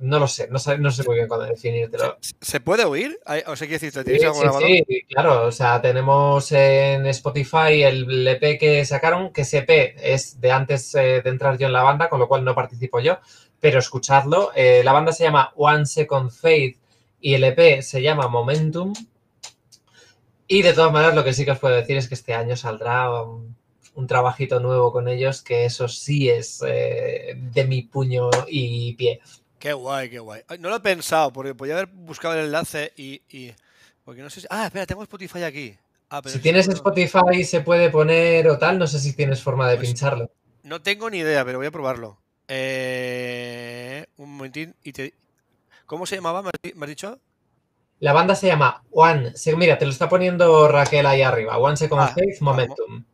[0.00, 2.18] No lo sé, no sé, no sé muy bien cómo definírtelo.
[2.40, 3.18] ¿Se puede oír?
[3.46, 4.22] O sea, quiero decir, ¿tienes
[4.58, 5.46] sí, sí, claro.
[5.46, 10.94] O sea, tenemos en Spotify el EP que sacaron, que ese EP es de antes
[10.96, 13.18] eh, de entrar yo en la banda, con lo cual no participo yo,
[13.60, 14.50] pero escuchadlo.
[14.56, 16.78] Eh, la banda se llama One Second Faith
[17.20, 18.92] y el EP se llama Momentum.
[20.48, 22.56] Y de todas maneras, lo que sí que os puedo decir es que este año
[22.56, 23.54] saldrá un,
[23.98, 29.20] un trabajito nuevo con ellos, que eso sí es eh, de mi puño y pie.
[29.58, 30.42] Qué guay, qué guay.
[30.48, 33.22] Ay, No lo he pensado, porque podía haber buscado el enlace y.
[33.28, 33.54] y-
[34.04, 34.46] porque no sé si.
[34.50, 35.76] Ah, espera, tengo Spotify aquí.
[36.10, 39.42] Ah, pero Si tienes no- Spotify se puede poner o tal, no sé si tienes
[39.42, 40.30] forma de Pues- pincharlo.
[40.62, 42.18] No tengo ni idea, pero voy a probarlo.
[42.48, 45.14] Eh, un momentín y te.
[45.86, 46.42] ¿Cómo se llamaba?
[46.42, 46.50] ¿Me
[46.84, 47.18] has dicho?
[48.00, 49.32] La banda se llama One.
[49.56, 51.58] Mira, te lo está poniendo Raquel ahí arriba.
[51.58, 52.56] One Second Ah, Faith vamos.
[52.56, 53.04] Momentum.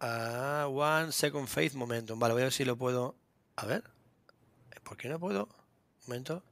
[0.00, 2.18] Ah, One Second Faith Momentum.
[2.18, 3.14] Vale, voy a ver si lo puedo.
[3.56, 3.84] A ver.
[4.82, 5.48] ¿Por qué no puedo?
[6.08, 6.42] Momento.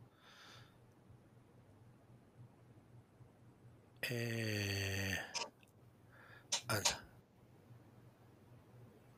[4.03, 5.17] Eh...
[6.69, 7.01] Anda.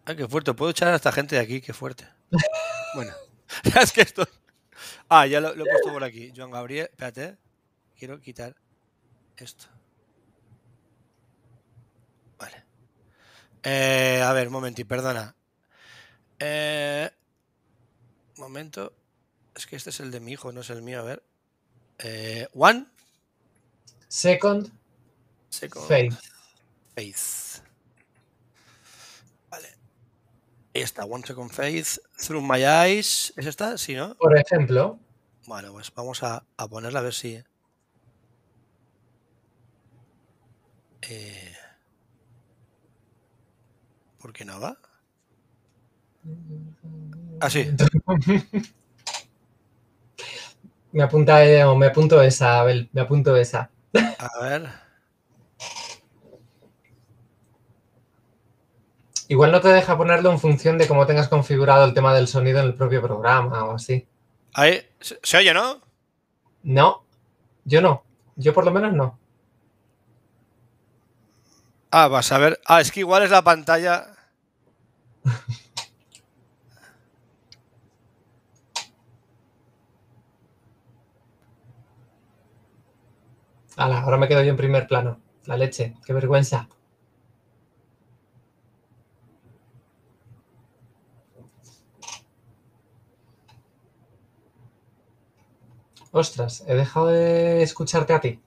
[0.05, 0.55] Ah, qué fuerte.
[0.55, 2.09] Puedo echar a esta gente de aquí, qué fuerte.
[2.95, 3.13] Bueno,
[3.83, 4.27] es que esto.
[5.11, 6.33] Ah, ya lo, lo he puesto por aquí.
[6.35, 7.37] Joan Gabriel, espérate.
[7.99, 8.57] Quiero quitar
[9.37, 9.67] esto.
[12.39, 12.65] Vale.
[13.63, 15.37] Eh, a ver, un momento, perdona.
[16.39, 17.11] Eh,
[18.39, 18.98] momento.
[19.59, 21.01] Es que este es el de mi hijo, no es el mío.
[21.01, 21.23] A ver.
[21.99, 22.87] Eh, one
[24.07, 24.71] Second
[25.51, 26.15] second Faith.
[26.95, 27.61] faith.
[29.51, 29.69] Vale.
[30.73, 33.33] Esta, One Second Faith, Through My Eyes.
[33.37, 33.77] ¿Es esta?
[33.79, 34.15] Sí, ¿no?
[34.15, 35.01] Por ejemplo,
[35.47, 37.43] Bueno, pues vamos a, a ponerla a ver si.
[41.03, 41.53] Eh,
[44.21, 44.79] ¿Por qué no va?
[47.41, 47.67] Ah, sí.
[50.93, 53.71] me apunta o me apunto esa, Abel, me apunto esa.
[54.19, 54.69] A ver.
[59.29, 62.61] Igual no te deja ponerlo en función de cómo tengas configurado el tema del sonido
[62.61, 64.07] en el propio programa o así.
[64.55, 64.81] Ahí.
[65.01, 65.83] ¿Se, se oye, no?
[66.63, 67.05] No,
[67.65, 68.05] Yo no.
[68.37, 69.19] Yo por lo menos no.
[71.91, 72.61] Ah, vas a ver.
[72.67, 74.07] Ah, es que igual es la pantalla.
[83.79, 85.21] Ahora me quedo yo en primer plano.
[85.47, 86.69] La leche, qué vergüenza.
[96.11, 98.41] Ostras, he dejado de escucharte a ti.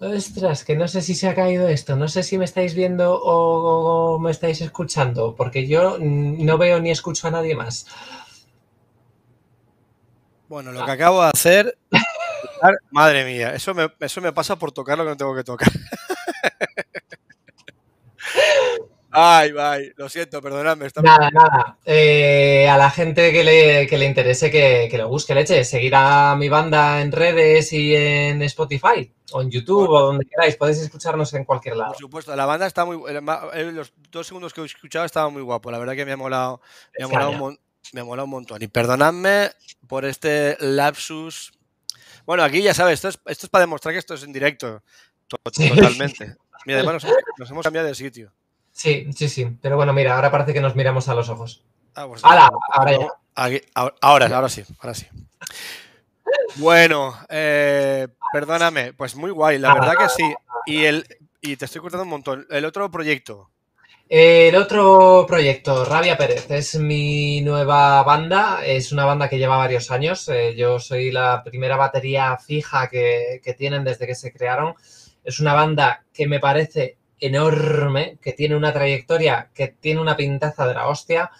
[0.00, 3.20] Ostras, que no sé si se ha caído esto, no sé si me estáis viendo
[3.20, 7.86] o me estáis escuchando, porque yo no veo ni escucho a nadie más.
[10.48, 11.78] Bueno, lo que acabo de hacer.
[12.90, 15.68] Madre mía, eso me, eso me pasa por tocar lo que no tengo que tocar.
[19.10, 20.86] Ay, bye, lo siento, perdonadme.
[21.02, 21.78] Nada, nada.
[21.84, 27.00] Eh, a la gente que le, interese que, lo busque leche, seguir a mi banda
[27.00, 30.56] en redes y en Spotify o en YouTube o donde queráis.
[30.56, 31.92] Podéis escucharnos en cualquier lado.
[31.92, 33.00] Por supuesto, la banda está muy.
[33.72, 35.70] Los dos segundos que he escuchado estaban muy guapo.
[35.70, 36.60] La verdad que me ha molado,
[36.98, 37.58] me ha molado un,
[37.92, 38.62] me mola un montón.
[38.62, 39.50] Y perdonadme
[39.86, 41.52] por este lapsus.
[42.26, 44.82] Bueno, aquí ya sabes, esto es, esto es para demostrar que esto es en directo.
[45.28, 46.36] Totalmente.
[46.66, 47.04] Mira, además
[47.38, 48.32] nos, hemos cambiado de sitio.
[48.72, 49.46] Sí, sí, sí.
[49.60, 51.64] Pero bueno, mira, ahora parece que nos miramos a los ojos.
[51.94, 52.50] Ah, pues ahora
[52.92, 53.60] ya.
[54.00, 55.06] ahora, ahora sí, ahora sí.
[56.56, 60.34] Bueno, eh, perdóname, pues muy guay, la verdad que sí.
[60.66, 61.06] Y, el,
[61.40, 62.46] y te estoy cortando un montón.
[62.50, 63.50] El otro proyecto,
[64.10, 68.64] el otro proyecto, Rabia Pérez, es mi nueva banda.
[68.64, 70.26] Es una banda que lleva varios años.
[70.30, 74.74] Eh, yo soy la primera batería fija que, tienen desde que se crearon.
[75.24, 80.66] Es una banda que me parece enorme, que tiene una trayectoria, que tiene una pintaza
[80.66, 81.30] de la hostia.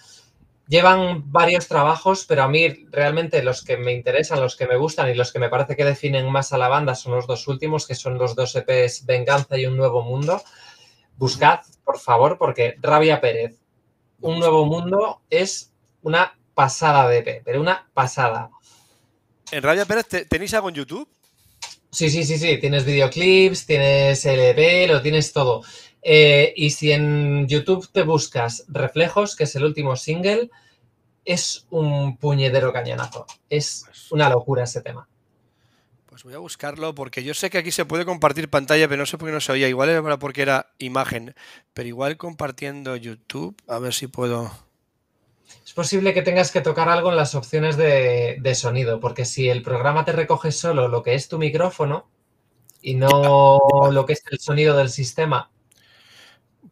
[0.67, 5.09] Llevan varios trabajos, pero a mí realmente los que me interesan, los que me gustan
[5.09, 7.87] y los que me parece que definen más a la banda son los dos últimos,
[7.87, 10.43] que son los dos EPs Venganza y Un Nuevo Mundo.
[11.19, 13.59] Buscad, por favor, porque Rabia Pérez,
[14.21, 18.51] Un Nuevo Mundo es una pasada de EP, pero una pasada.
[19.51, 21.09] ¿En Rabia Pérez tenéis algo en YouTube?
[21.91, 22.59] Sí, sí, sí, sí.
[22.59, 25.63] Tienes videoclips, tienes LP, lo tienes todo.
[26.03, 30.51] Eh, y si en YouTube te buscas Reflejos, que es el último single,
[31.25, 33.27] es un puñedero cañonazo.
[33.51, 35.09] Es pues una locura ese tema.
[36.19, 39.07] Pues voy a buscarlo porque yo sé que aquí se puede compartir pantalla, pero no
[39.07, 39.69] sé por qué no se oía.
[39.69, 41.37] Igual era porque era imagen,
[41.75, 44.51] pero igual compartiendo YouTube, a ver si puedo.
[45.65, 49.63] Es posible que tengas que tocar algo en las opciones de, sonido, porque si el
[49.63, 52.09] programa te recoge solo lo que es tu micrófono
[52.83, 53.61] y no
[53.93, 55.53] lo que es el sonido del sistema.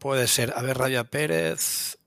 [0.00, 0.54] Puede ser.
[0.56, 1.98] A ver, Raya Pérez.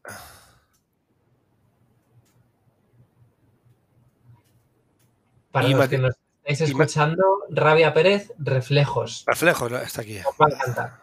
[5.51, 6.18] Para los que nos
[6.49, 9.23] Estáis escuchando Rabia Pérez, Reflejos.
[9.27, 10.17] Reflejos, está aquí.
[10.17, 10.99] va a encantar.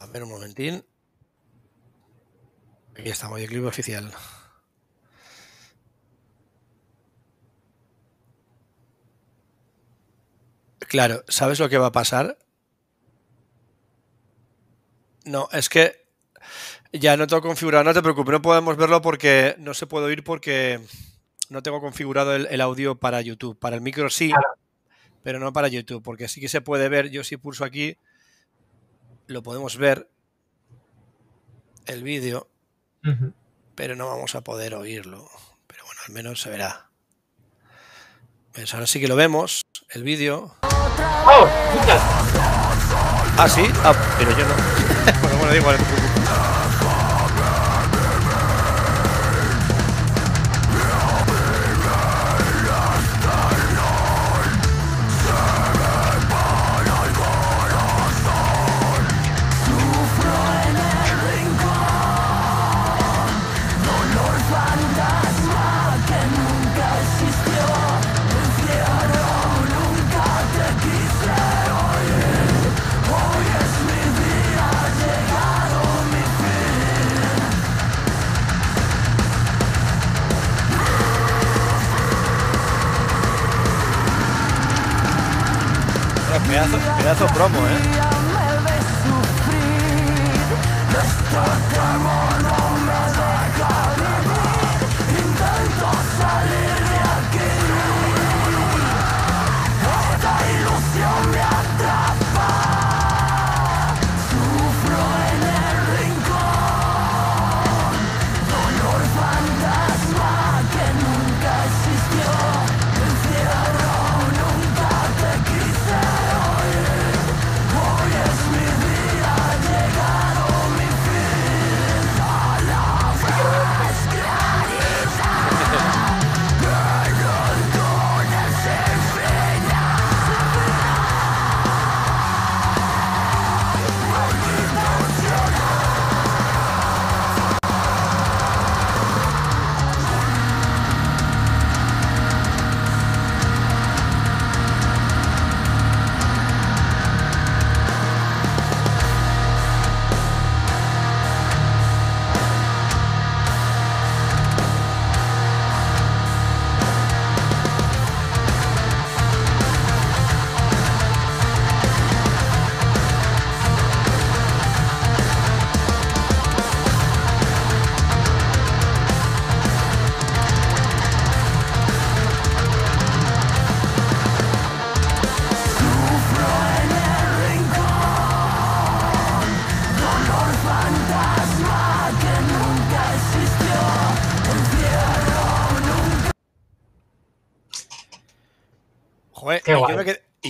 [0.00, 0.84] A ver un momentín.
[2.98, 4.12] Aquí estamos, el clip oficial.
[10.80, 12.36] Claro, ¿sabes lo que va a pasar?
[15.24, 16.04] No, es que
[16.92, 20.24] ya no tengo configurado, no te preocupes, no podemos verlo porque no se puede oír
[20.24, 20.80] porque
[21.54, 23.56] no tengo configurado el, audio para YouTube.
[23.56, 24.32] Para el micro sí,
[25.22, 27.10] pero no para YouTube, porque sí que se puede ver.
[27.10, 27.96] Yo si pulso aquí,
[29.28, 30.10] lo podemos ver
[31.86, 32.48] el vídeo,
[33.76, 35.30] pero no vamos a poder oírlo.
[35.68, 36.90] Pero bueno, al menos se verá.
[38.52, 40.56] Pues ahora sí que lo vemos, el vídeo.
[40.62, 41.48] Oh,
[43.38, 44.54] ah, sí, ah, pero yo no.
[45.22, 46.03] bueno, bueno, igual.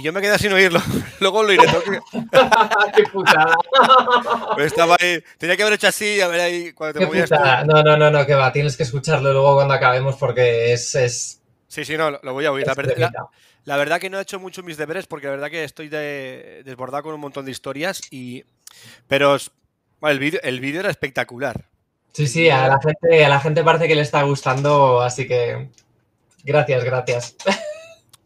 [0.05, 0.81] Yo me quedé sin oírlo.
[1.21, 1.65] Luego lo iré.
[2.95, 3.55] ¡Qué putada!
[4.59, 5.23] Estaba ahí.
[5.39, 7.31] Tenía que haber hecho así, a ver ahí cuando te ¡Qué movías!
[7.67, 8.53] No, no, no, no, que va.
[8.53, 10.95] Tienes que escucharlo luego cuando acabemos porque es...
[10.95, 12.67] es, Sí, sí, no, lo, voy a oír.
[12.67, 13.11] La, verdad-
[13.65, 16.63] la- verdad que no he hecho mucho mis deberes porque la verdad que estoy de-
[16.65, 18.45] desbordado con un montón de historias y...
[19.09, 19.37] Pero
[20.03, 21.65] el vídeo el era espectacular.
[22.13, 25.71] Sí, sí, a la, gente, a la gente parece que le está gustando, así que...
[26.45, 27.37] Gracias, gracias.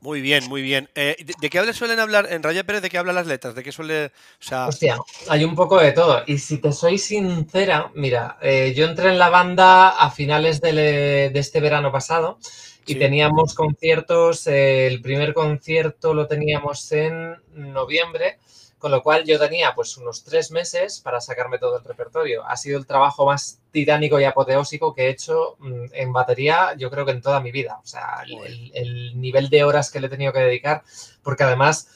[0.00, 0.88] Muy bien, muy bien.
[0.94, 2.82] Eh, ¿de, de qué suelen hablar en Raya Pérez?
[2.82, 3.54] ¿De qué hablan las letras?
[3.54, 4.06] ¿De qué suele...?
[4.06, 4.10] O
[4.42, 4.96] sea, Hostia,
[5.28, 6.22] hay un poco de todo.
[6.26, 11.32] Y si te soy sincera, mira, eh, yo entré en la banda a finales de
[11.34, 12.38] este verano pasado
[12.86, 12.98] y Sí.
[12.98, 14.46] teníamos conciertos.
[14.46, 18.38] eh, el primer concierto lo teníamos en noviembre,
[18.78, 22.44] con lo cual yo tenía pues unos tres meses para sacarme todo el repertorio.
[22.46, 26.90] Ha sido el trabajo más titánico y apoteósico que he hecho mm, en batería, yo
[26.90, 27.78] creo que en toda mi vida.
[27.82, 30.82] O sea, el- el- el nivel de horas que le he tenido que dedicar,
[31.22, 31.88] porque además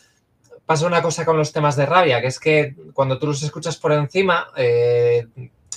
[0.66, 3.76] pasa una cosa con los temas de rabia, que es que cuando tú los escuchas
[3.76, 5.26] por encima, eh,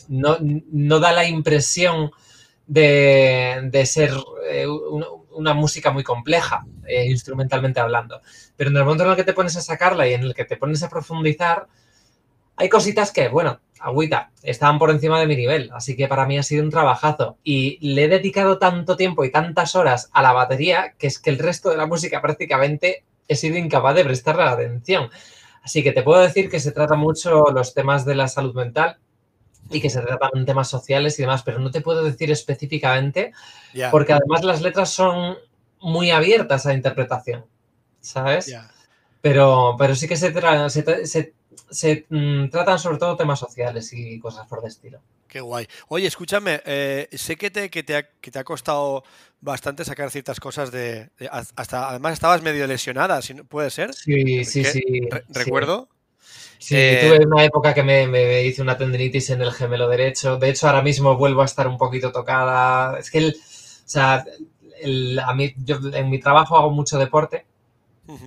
[0.07, 2.11] no, no da la impresión
[2.67, 4.11] de, de ser
[4.49, 8.21] eh, una, una música muy compleja, eh, instrumentalmente hablando.
[8.55, 10.45] Pero en el momento en el que te pones a sacarla y en el que
[10.45, 11.67] te pones a profundizar,
[12.57, 15.69] hay cositas que, bueno, agüita, estaban por encima de mi nivel.
[15.73, 17.37] Así que para mí ha sido un trabajazo.
[17.43, 21.29] Y le he dedicado tanto tiempo y tantas horas a la batería que es que
[21.29, 25.09] el resto de la música prácticamente he sido incapaz de prestarle atención.
[25.61, 28.99] Así que te puedo decir que se trata mucho los temas de la salud mental
[29.69, 33.33] y que se tratan temas sociales y demás, pero no te puedo decir específicamente
[33.91, 35.37] porque además las letras son
[35.81, 37.45] muy abiertas a interpretación,
[38.01, 38.45] ¿sabes?
[38.47, 38.69] ya.
[39.21, 41.33] Pero, pero sí que se, tra- se, se-
[41.71, 44.99] se, mm, tratan sobre todo temas sociales y cosas por el estilo.
[45.27, 45.67] Qué guay.
[45.87, 49.03] Oye, escúchame, eh, sé que te, que, te ha, que te ha costado
[49.41, 53.93] bastante sacar ciertas cosas de, de- hasta además estabas medio lesionada, si no- puede ser.
[53.93, 54.81] Sí, sí, sí.
[55.09, 55.33] Re- sí.
[55.33, 55.89] recuerdo.
[56.59, 60.37] Sí, Eh, tuve una época que me, me hice una tendinitis en el gemelo derecho.
[60.37, 62.97] De hecho, ahora mismo vuelvo a estar un poquito tocada.
[62.99, 64.23] Es que, el, o sea,
[64.81, 67.45] el- a mí, yo en mi trabajo hago mucho deporte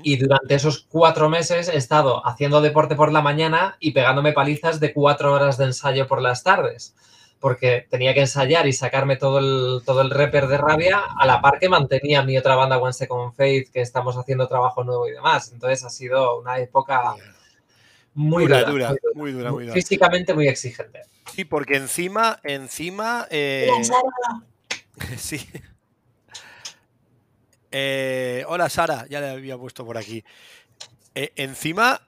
[0.03, 4.81] y durante esos cuatro meses he estado haciendo deporte por la mañana y pegándome palizas
[4.81, 6.95] de cuatro horas de ensayo por las tardes.
[7.41, 11.41] Porque tenía que ensayar y sacarme todo el, todo el reper de rabia a la
[11.41, 15.13] par que mantenía mi otra banda One Second Faith, que estamos haciendo trabajo nuevo y
[15.13, 15.53] demás.
[15.53, 17.15] Entonces ha sido una época
[18.19, 19.53] muy Dura, dura, dura, muy dura.
[19.53, 19.75] muy dura.
[19.75, 21.03] Físicamente muy exigente.
[21.33, 23.71] Sí, porque encima, encima, eh,
[25.17, 25.49] sí.
[27.71, 30.25] Eh, hola Sara, ya le había puesto por aquí.
[31.15, 32.08] Eh, encima,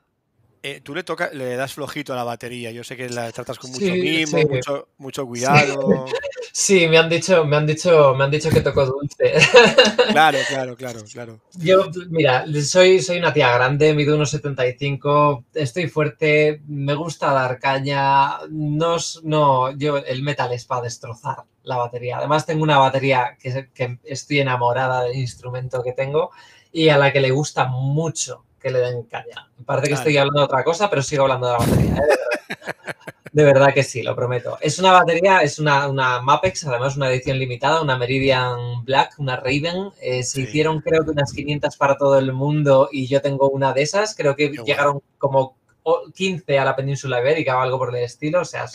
[0.62, 2.70] eh, tú le tocas, le das flojito a la batería.
[2.70, 4.46] Yo sé que la tratas con mucho Sí, mimo, sí.
[4.46, 6.06] mucho, mucho cuidado.
[6.52, 9.34] Sí, me han dicho, me han dicho, me han dicho que toco dulce.
[10.10, 11.40] Claro, claro, claro, claro.
[11.56, 17.60] Yo, mira, soy, soy una tía grande, mido unos 75, estoy fuerte, me gusta dar
[17.60, 22.18] caña, no, no, yo, el metal es para destrozar la batería.
[22.18, 26.30] Además tengo una batería que, que estoy enamorada del instrumento que tengo
[26.72, 29.48] y a la que le gusta mucho que le den caña.
[29.64, 30.02] Parece que Vale.
[30.02, 31.94] estoy hablando de otra cosa, pero sigo hablando de la batería.
[31.96, 32.00] ¿eh?
[32.00, 32.94] De verdad.
[33.32, 34.58] De verdad que sí, lo prometo.
[34.60, 39.36] Es una batería, es una, una Mapex, además una edición limitada, una Meridian Black, una
[39.36, 39.90] Raven.
[40.00, 40.42] Eh, se Sí.
[40.42, 44.14] hicieron creo que unas 500 para todo el mundo y yo tengo una de esas.
[44.16, 44.66] Creo que Qué guay.
[44.66, 48.40] llegaron como o- 15 a la península ibérica o algo por el estilo.
[48.40, 48.66] O sea,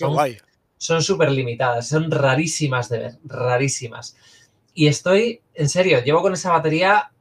[0.77, 4.15] son súper limitadas, son rarísimas de ver, rarísimas.
[4.73, 7.11] Y estoy, en serio, llevo con esa batería,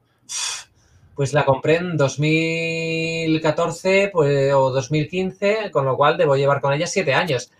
[1.15, 6.87] pues la compré en 2014 pues, o 2015, con lo cual debo llevar con ella
[6.87, 7.51] siete años.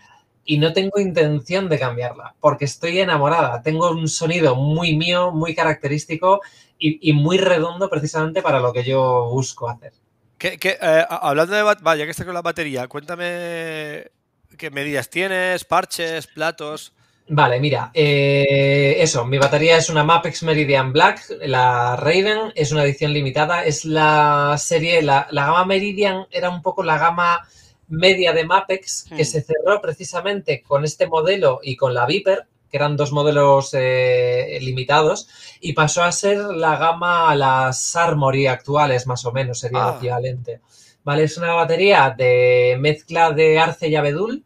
[0.44, 3.62] Y no tengo intención de cambiarla, porque estoy enamorada.
[3.62, 6.40] Tengo un sonido muy mío, muy característico
[6.78, 9.92] y, muy redondo precisamente para lo que yo busco hacer.
[10.38, 14.10] ¿Qué- qué, eh, hablando de bat- vaya que está con la batería, cuéntame
[14.58, 16.92] qué medidas tienes, parches, platos.
[17.28, 22.84] Vale, mira, eh, eso, mi batería es una Mapex Meridian Black, la Raven es una
[22.84, 27.44] edición limitada, es la serie, la, la gama Meridian era un poco la gama
[27.88, 29.26] media de Mapex que Hmm.
[29.26, 34.58] se cerró precisamente con este modelo y con la Viper, que eran dos modelos eh,
[34.60, 35.28] limitados,
[35.60, 39.90] y pasó a ser la gama, las Armory actuales más o menos, sería Ah.
[39.90, 40.60] el equivalente.
[41.02, 44.44] Vale, es una batería de mezcla de arce y abedul,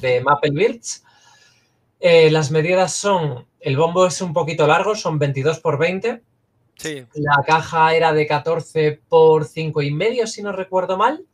[0.00, 1.02] de Maple Birch.
[2.00, 6.22] Eh, las medidas son, el bombo es un poquito largo, son 22 por 20.
[6.76, 11.26] Sí, La caja era de 14 por 5 y medio, si no recuerdo mal.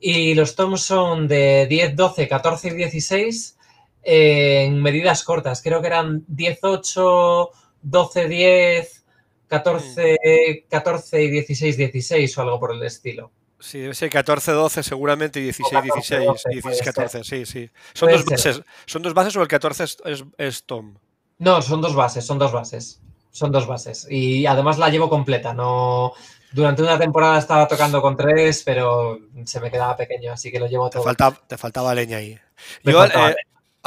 [0.00, 3.58] Y los toms son de 10, 12, 14 y 16
[4.02, 5.60] eh, en medidas cortas.
[5.62, 7.50] Creo que eran 18,
[7.82, 9.04] 12, 10,
[9.46, 13.30] 14, 14 y 16, 16 o algo por el estilo.
[13.58, 17.70] Sí, debe ser 14-12 seguramente y 16-16, 16-14, sí, sí.
[17.94, 18.52] ¿Son Puede dos, ser.
[18.52, 20.94] bases, ¿Son dos bases o el 14 es, es- es Tom?
[21.38, 23.00] No, son dos bases, son dos bases.
[23.30, 24.06] Son dos bases.
[24.10, 25.52] Y además la llevo completa.
[25.52, 26.12] No.
[26.52, 30.66] Durante una temporada estaba tocando con tres, pero se me quedaba pequeño, así que lo
[30.66, 31.04] llevo Te, todo.
[31.04, 32.38] falta, te faltaba leña ahí.
[32.82, 33.36] Me Yo, eh,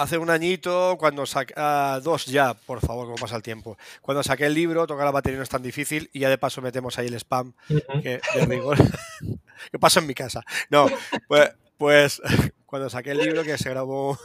[0.01, 1.53] hace un añito, cuando saqué.
[1.57, 3.77] ah, dos ya, por favor, como pasa el tiempo.
[4.01, 6.61] Cuando saqué el libro, tocar la batería no es tan difícil y ya de paso
[6.61, 7.53] metemos ahí el spam
[8.01, 8.77] que de rigor.
[9.71, 10.43] que pasa en mi casa.
[10.69, 10.87] No,
[11.27, 12.21] pues, pues
[12.65, 14.17] cuando saqué el libro, que se grabó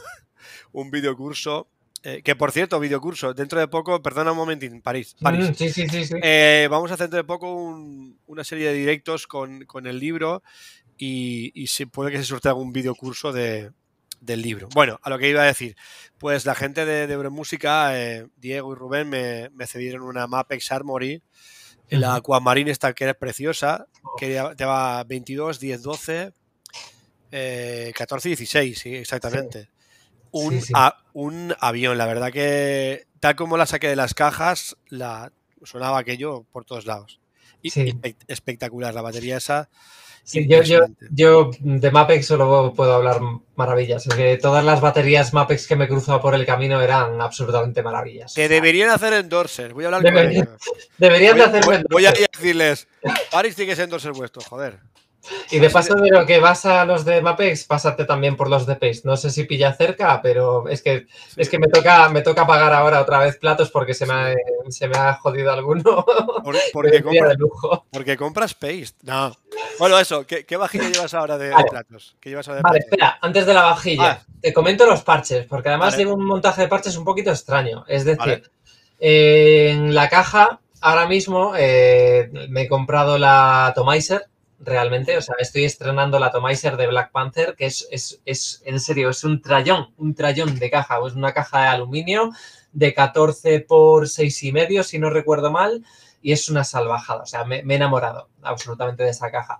[0.71, 1.67] un videocurso.
[2.03, 5.15] eh, que por cierto, videocurso, dentro de poco, perdona un momentín, París.
[5.21, 5.49] París.
[5.49, 6.15] Mm, sí, sí, sí, sí.
[6.21, 9.99] Eh, vamos a hacer dentro de poco un- una serie de directos con, con el
[9.99, 10.43] libro
[10.97, 13.71] y, y si puede que se sortee algún videocurso de,
[14.21, 14.67] del libro.
[14.73, 15.75] Bueno, a lo que iba a decir,
[16.17, 20.71] pues la gente de, de Euromúsica, eh, Diego y Rubén, me, me cedieron una Mapex
[20.71, 21.21] Armory,
[21.89, 22.15] la.
[22.15, 26.31] Aquamarine esta que es preciosa, que te va 22, 10, 12,
[27.31, 29.69] eh, 14 y 16, sí, exactamente.
[30.31, 30.73] Un, Sí, sí.
[30.75, 35.31] a- un avión, la verdad que tal como la saqué de las cajas, la
[35.63, 37.19] sonaba aquello por todos lados.
[37.61, 37.71] Y,
[38.27, 39.69] espectacular, la batería esa.
[40.25, 40.79] Sí, yo, yo,
[41.11, 43.19] yo de Mapex solo puedo hablar
[43.55, 47.83] maravillas, porque todas las baterías Mapex que me he cruzado por el camino eran absolutamente
[47.83, 48.33] maravillas.
[48.33, 49.73] Que O sea, deberían hacer endorser.
[49.73, 50.61] Voy a hablar con Deberían- ellos.
[50.97, 52.87] deberían Voy, de hacerme voy- voy a decirles,
[53.31, 54.79] Paris tiene que ser endorser vuestro, joder.
[55.51, 58.65] Y de paso de lo que vas a los de Mapex, pásate también por los
[58.65, 59.01] de Pace.
[59.05, 62.73] No sé si pilla cerca, pero es que, es que me toca, me toca pagar
[62.73, 64.33] ahora otra vez platos porque se me ha,
[64.69, 66.05] se me ha jodido alguno.
[66.43, 67.85] Por- porque, Vendría compra- de lujo.
[67.91, 68.93] porque compras paste.
[69.03, 69.35] No.
[69.79, 71.69] Bueno, eso, ¿qué, qué vajilla llevas ahora de, Vale.
[71.69, 72.15] platos?
[72.19, 72.91] ¿Qué llevas ahora de Vale, platos?
[72.93, 74.33] espera, antes de la vajilla, Ah.
[74.41, 76.03] te comento los parches, porque además Vale.
[76.03, 77.83] llevo un montaje de parches un poquito extraño.
[77.87, 78.49] Es decir,
[78.99, 84.27] eh, en la caja, ahora mismo eh, me he comprado la Atomizer,
[84.65, 88.79] realmente, o sea, estoy estrenando la Atomizer de Black Panther, que es, es, es en
[88.79, 92.31] serio, es un trayón, un trayón de caja, es una caja de aluminio
[92.73, 95.85] de 14 por 6 y medio, si no recuerdo mal,
[96.21, 99.59] y es una salvajada, o sea, me, me he enamorado absolutamente de esa caja.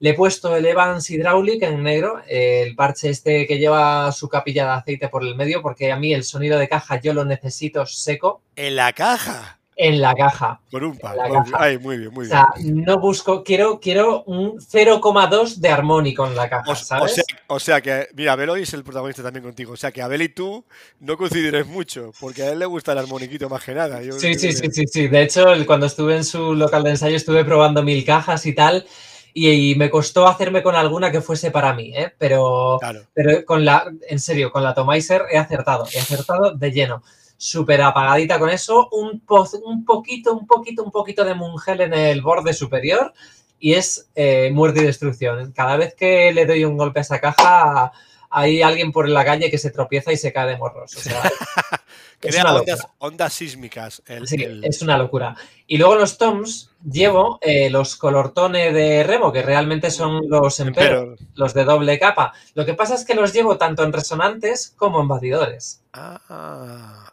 [0.00, 4.64] Le he puesto el Evans Hydraulic en negro, el parche este que lleva su capilla
[4.64, 7.84] de aceite por el medio, porque a mí el sonido de caja yo lo necesito
[7.84, 9.59] seco En la caja.
[9.82, 10.60] En la caja.
[10.70, 11.16] Por un par.
[11.16, 11.54] la Muy bien.
[11.58, 16.50] Ay, muy bien, O sea, no busco, quiero, quiero un 0,2 de armónico en la
[16.50, 17.14] caja, O, o ¿sabes?
[17.14, 19.72] sea, o sea que, mira, Beloy es el protagonista también contigo.
[19.72, 20.64] O sea que Abel y tú
[21.00, 24.02] no coincidiréis mucho, porque a él le gusta el armoniquito más que nada.
[24.02, 25.08] Yo Sí, sí, sí, sí, sí.
[25.08, 28.86] De hecho, cuando estuve en su local de ensayo estuve probando mil cajas y tal.
[29.32, 32.12] Y, y me costó hacerme con alguna que fuese para mí, ¿eh?
[32.18, 33.02] Pero, Claro.
[33.14, 37.02] pero con la, en serio, con la Atomizer he acertado, he acertado de lleno.
[37.42, 41.94] Súper apagadita con eso, un, po- un poquito, un poquito, un poquito de mungel en
[41.94, 43.14] el borde superior
[43.58, 45.50] y es eh, muerte y destrucción.
[45.52, 47.92] Cada vez que le doy un golpe a esa caja,
[48.28, 50.94] hay alguien por la calle que se tropieza y se cae de morros.
[50.96, 51.22] O sea,
[52.20, 52.94] es Crea una ondas, locura.
[52.98, 54.02] ondas sísmicas.
[54.06, 55.34] El, Sí, el- es una locura.
[55.66, 61.16] Y luego los toms llevo eh, los colortone de Remo, que realmente son los Emperor,
[61.16, 62.34] Pero- los de doble capa.
[62.54, 65.82] Lo que pasa es que los llevo tanto en resonantes como en batidores.
[65.94, 67.09] Ah,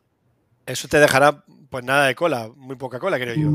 [0.67, 3.49] eso te dejará, pues nada de cola, muy poca cola, creo yo.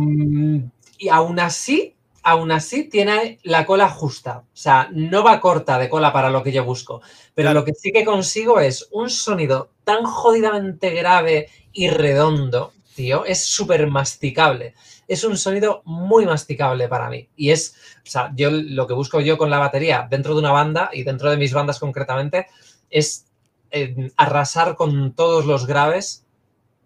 [0.99, 4.39] Y aún así, aún así tiene la cola justa.
[4.39, 7.01] O sea, no va corta de cola para lo que yo busco.
[7.35, 7.61] Pero Claro.
[7.61, 13.25] lo que sí que consigo es un sonido tan jodidamente grave y redondo, tío.
[13.25, 14.75] Es súper masticable.
[15.09, 17.29] Es un sonido muy masticable para mí.
[17.37, 17.75] Y es,
[18.07, 21.03] o sea, yo lo que busco yo con la batería dentro de una banda y
[21.03, 22.47] dentro de mis bandas concretamente
[22.91, 23.27] es
[23.71, 26.25] eh, arrasar con todos los graves,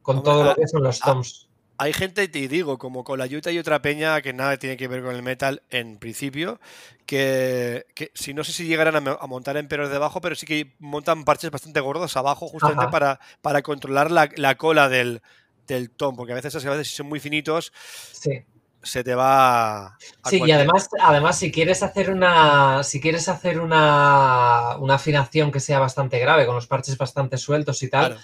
[0.06, 1.48] con Hombre, todo ah, lo que son los ah, toms.
[1.78, 4.86] Hay gente, te digo, como con la Yuta y otra peña que nada tiene que
[4.86, 6.60] ver con el metal en principio,
[7.06, 10.76] que, que si no sé si llegarán a, a montar emperos debajo, pero sí que
[10.78, 12.90] montan parches bastante gordos abajo justamente Ajá.
[12.92, 15.22] para, para controlar la, la cola del,
[15.66, 17.72] del tom, porque a veces, a veces si son muy finitos
[18.12, 18.44] Sí.
[18.82, 19.98] se te va a
[20.30, 22.84] Sí, y además, además, si quieres hacer una.
[22.84, 27.82] Si quieres hacer una, una afinación que sea bastante grave, con los parches bastante sueltos
[27.82, 28.22] y tal, Claro.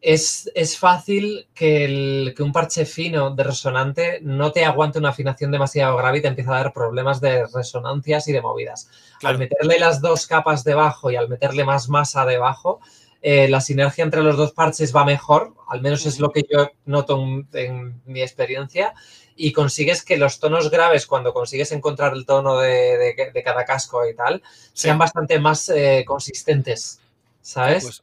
[0.00, 5.10] Es, es fácil que, el- que un parche fino de resonante no te aguante una
[5.10, 8.88] afinación demasiado grave y te empieza a dar problemas de resonancias y de movidas.
[9.18, 9.34] Claro.
[9.34, 12.80] Al meterle las dos capas debajo y al meterle más masa debajo,
[13.20, 16.70] eh, la sinergia entre los dos parches va mejor, al menos es lo que yo
[16.86, 18.94] noto en, en mi experiencia,
[19.34, 23.64] y consigues que los tonos graves, cuando consigues encontrar el tono de, de- de cada
[23.64, 24.40] casco y tal,
[24.72, 27.00] sean bastante más eh, consistentes,
[27.40, 27.82] ¿sabes?
[27.84, 28.02] Pues,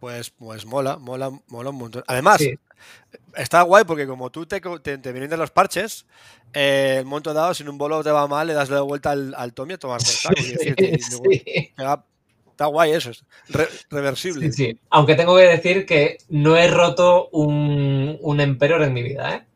[0.00, 2.04] Pues, pues mola, mola, mola un montón.
[2.06, 2.40] Además,
[3.34, 6.06] está guay porque como tú te, te, vienen de los parches,
[6.52, 9.10] eh, el momento dado, si en un bolo te va mal, le das la vuelta
[9.10, 11.32] al, al Tommy a tomar por
[12.50, 13.24] Está guay eso, es
[13.88, 14.50] reversible.
[14.50, 14.76] Sí.
[14.90, 19.46] Aunque tengo que decir que no he roto un, un Emperor en mi vida, ¿eh?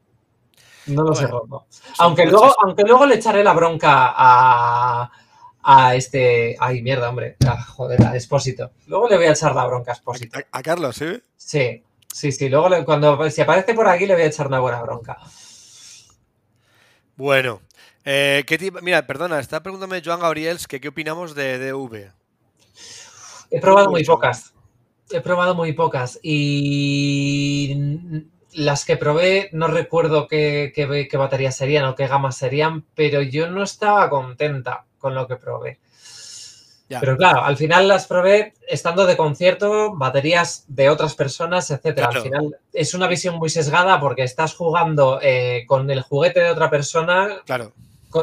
[0.86, 1.66] No los he roto.
[1.99, 5.11] Aunque luego, aunque luego le echaré la bronca a,
[5.62, 6.56] a este.
[6.58, 7.36] Ay, mierda, hombre.
[7.46, 8.72] Ah, joder, a Expósito.
[8.86, 10.38] Luego le voy a echar la bronca a Expósito.
[10.50, 11.22] ¿A, Carlos, sí?
[11.36, 11.82] Sí,
[12.12, 12.48] sí, sí.
[12.48, 15.18] Luego cuando si aparece por aquí le voy a echar una buena bronca.
[17.16, 17.60] Bueno.
[18.04, 22.10] Eh, ¿qué Mira, perdona, está preguntándome Joan Gabriels que qué opinamos de DV.
[23.50, 24.52] He probado muy pocas.
[25.10, 26.18] He probado muy pocas.
[26.22, 27.76] Y
[28.54, 33.48] las que probé no recuerdo qué, qué, baterías serían o qué gamas serían, pero yo
[33.50, 35.78] no estaba contenta con lo que probé.
[37.00, 42.09] Pero claro, al final las probé estando de concierto, baterías de otras personas, etcétera.
[42.09, 46.50] Al final es una visión muy sesgada porque estás jugando eh, con el juguete de
[46.50, 47.40] otra persona.
[47.44, 47.72] Claro.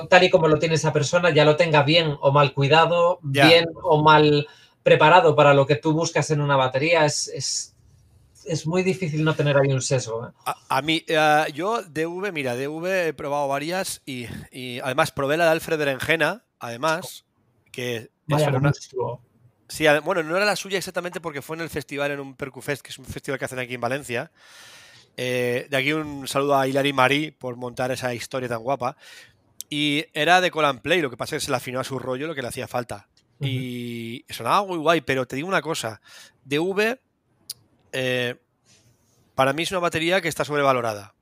[0.10, 3.66] tal y como lo tiene esa persona, ya lo tenga bien o mal cuidado, bien
[3.82, 4.48] o mal
[4.84, 7.06] preparado para lo que tú buscas en una batería.
[7.06, 7.76] Es, es,
[8.66, 10.28] muy difícil no tener ahí un sesgo.
[10.28, 10.32] ¿eh?
[10.70, 14.26] A, mí, eh, yo DV, mira, DV he probado varias y,
[14.80, 17.26] además probé la de Alfred Berenjena, además,
[17.72, 18.10] que
[19.68, 22.82] Sí, bueno, no era la suya exactamente porque fue en el festival, en un Percufest,
[22.82, 24.32] que es un festival que hacen aquí en Valencia.
[25.16, 28.98] Eh, de aquí un saludo a Hilary Marí por montar esa historia tan guapa.
[29.70, 32.00] Y era de Call Play, lo que pasa es que se le afinó a su
[32.00, 33.08] rollo lo que le hacía falta.
[33.40, 36.02] Y sonaba muy guay, pero te digo una cosa,
[36.44, 37.00] DV
[37.94, 38.36] eh,
[39.36, 41.16] para mí es una batería que está sobrevalorada.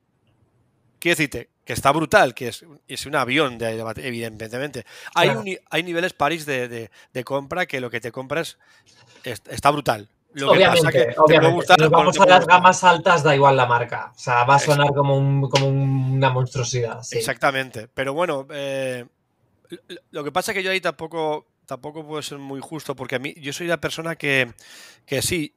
[1.00, 4.86] Quiero decirte que está brutal, que es, es un avión, de, evidentemente.
[5.14, 6.90] Hay, hay niveles paris de,
[7.26, 8.58] compra que lo que te compras
[9.26, 10.08] está brutal.
[10.32, 11.66] Lo obviamente, que obviamente.
[11.68, 14.14] si nos vamos a las gamas altas, da igual la marca.
[14.16, 17.02] O sea, va a sonar como, una monstruosidad.
[17.12, 17.90] Exactamente.
[17.94, 19.06] Pero bueno, eh,
[20.12, 23.20] lo que pasa es que yo ahí tampoco tampoco puedo ser muy justo porque a
[23.20, 24.54] mí yo soy la persona que,
[25.06, 25.54] que sí,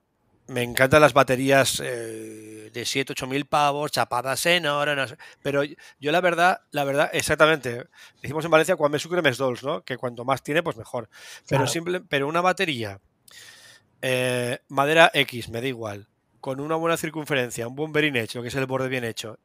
[0.51, 5.17] me encantan las baterías eh, de 7, 8 mil pavos, chapadas en oro, no sé.
[5.43, 7.87] Pero yo la verdad, la verdad, exactamente,
[8.21, 9.83] decimos en Valencia cuando me sucre mes dols, ¿no?
[9.83, 11.09] Que cuanto más tiene, pues mejor.
[11.49, 13.01] Pero simple, pero una batería,
[14.03, 16.09] eh, madera X, me da igual,
[16.41, 19.39] con una buena circunferencia, un buen berin hecho, que es el borde bien hecho,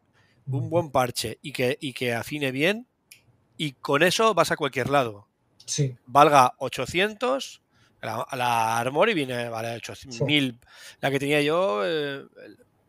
[0.47, 2.87] un buen parche y que, y que afine bien,
[3.57, 5.27] y con eso vas a cualquier lado.
[5.65, 5.95] Sí.
[6.07, 7.61] Valga 800,
[8.05, 10.59] la, la Armory viene, vale, 8000,
[11.01, 12.23] la que tenía yo, eh,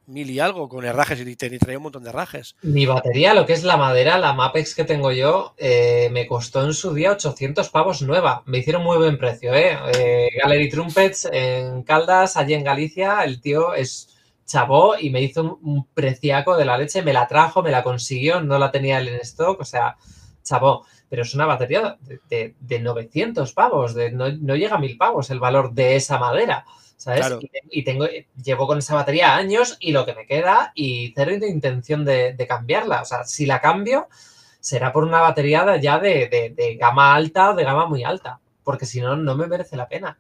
[0.06, 2.56] mil y algo, con herrajes y, traía un montón de herrajes.
[2.62, 6.64] Mi batería, lo que es la madera, la Mapex que tengo yo, eh, me costó
[6.64, 8.42] en su día 800 pavos nueva.
[8.46, 9.76] Me hicieron muy buen precio, ¿eh?
[9.94, 14.12] eh Gallery Trumpets en Caldas, allí en Galicia, el tío es
[14.46, 17.82] chavó y me hizo un, un, preciaco de la leche, me la trajo, me la
[17.82, 19.96] consiguió, no la tenía él en stock, o sea,
[20.46, 21.96] chavó pero es una batería
[22.28, 26.64] de, de, 900 pavos, de, no, llega a 1000 pavos el valor de esa madera.
[26.96, 27.26] ¿Sabes?
[27.70, 28.06] Y, tengo,
[28.42, 33.02] llevo con esa batería años y lo que me queda y cero intención de, cambiarla.
[33.02, 34.08] O sea, si la cambio,
[34.60, 39.00] será por una batería ya de, gama alta o de gama muy alta, porque si
[39.00, 40.18] no, no me merece la pena.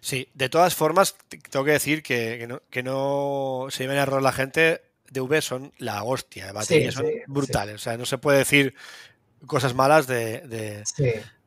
[0.00, 1.16] Sí, de todas formas,
[1.50, 4.82] tengo que decir que, no, que no se lleven a error la gente.
[5.10, 7.76] DV son la hostia de baterías, son brutales.
[7.76, 8.74] O sea, no se puede decir
[9.46, 10.84] cosas malas de,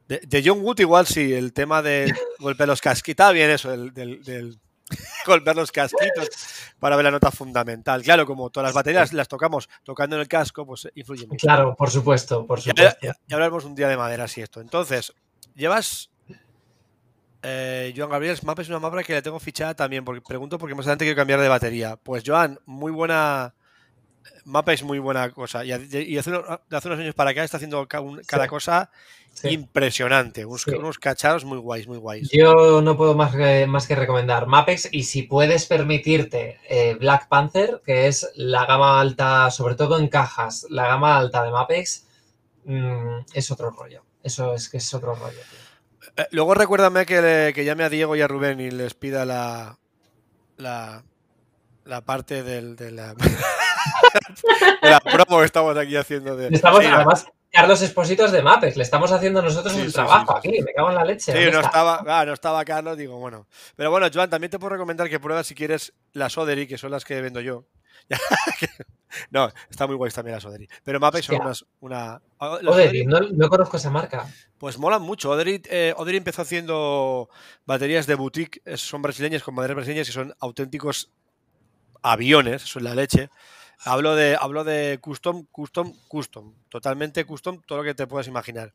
[0.08, 4.60] de, John Wood igual sí, el tema de golpear los casquitos, bien eso, del, del,
[5.26, 6.30] golpear los casquitos
[6.80, 8.02] para ver la nota fundamental.
[8.02, 11.46] Claro, como todas las baterías las tocamos tocando en el casco, pues influye mucho.
[11.46, 12.98] Claro, por supuesto, por supuesto.
[13.02, 14.62] Ya, hablaremos un día de madera y esto.
[14.62, 15.14] Entonces,
[15.56, 16.10] llevas...
[17.42, 20.76] Eh, Joan Gabriel Map es una mapa que le tengo fichada también, porque pregunto porque
[20.76, 21.96] más adelante quiero cambiar de batería.
[21.96, 23.54] Pues Joan, muy buena
[24.46, 25.64] Mapa es muy buena cosa.
[25.64, 28.90] Y, hace, unos, años para acá está haciendo cada cosa
[29.44, 30.46] impresionante.
[30.46, 32.30] Unos, cacharros muy guays, muy guays.
[32.32, 37.28] Yo no puedo más que, más que recomendar Mapex y si puedes permitirte eh, Black
[37.28, 42.06] Panther, que es la gama alta, sobre todo en cajas, la gama alta de Mapex,
[42.66, 44.04] mm, es otro rollo.
[44.24, 45.40] Eso es que es otro rollo.
[46.18, 49.78] Eh, luego recuérdame que, que llame a Diego y a Rubén y les pida la,
[50.58, 51.04] la,
[51.86, 53.16] la parte del, de la...
[54.82, 56.36] la promo que estamos aquí haciendo.
[56.36, 56.50] De...
[56.50, 60.90] Estamos, además, Carlos Espositos de Mapes, le estamos haciendo nosotros un trabajo aquí, me cago
[60.90, 61.32] en la leche.
[61.32, 63.48] Sí, no estaba, ah, no estaba Carlos, digo, bueno.
[63.76, 66.92] Pero bueno, Joan, también te puedo recomendar que pruebas si quieres las Odery, que son
[66.92, 67.66] las que vendo yo.
[69.32, 70.68] no, está muy guay también las Odery.
[70.84, 72.22] Pero Mapex son unas, una...
[72.38, 74.28] Odery, no, no conozco esa marca.
[74.60, 75.32] Pues molan mucho.
[75.32, 77.30] Odery, eh, Odery empezó haciendo
[77.66, 81.12] baterías de boutique, son brasileñas, con maderas brasileñas y son auténticos
[82.04, 83.30] aviones, son la leche.
[83.86, 86.54] Hablo de, hablo de custom, custom, custom.
[86.70, 88.74] Totalmente custom, todo lo que te puedas imaginar.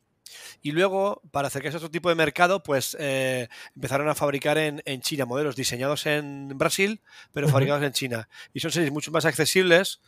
[0.61, 4.81] Y luego, para acercarse a otro tipo de mercado, pues eh, empezaron a fabricar en,
[4.85, 7.01] en China modelos diseñados en Brasil,
[7.31, 8.27] pero fabricados en China.
[8.53, 10.01] Y son series mucho más accesibles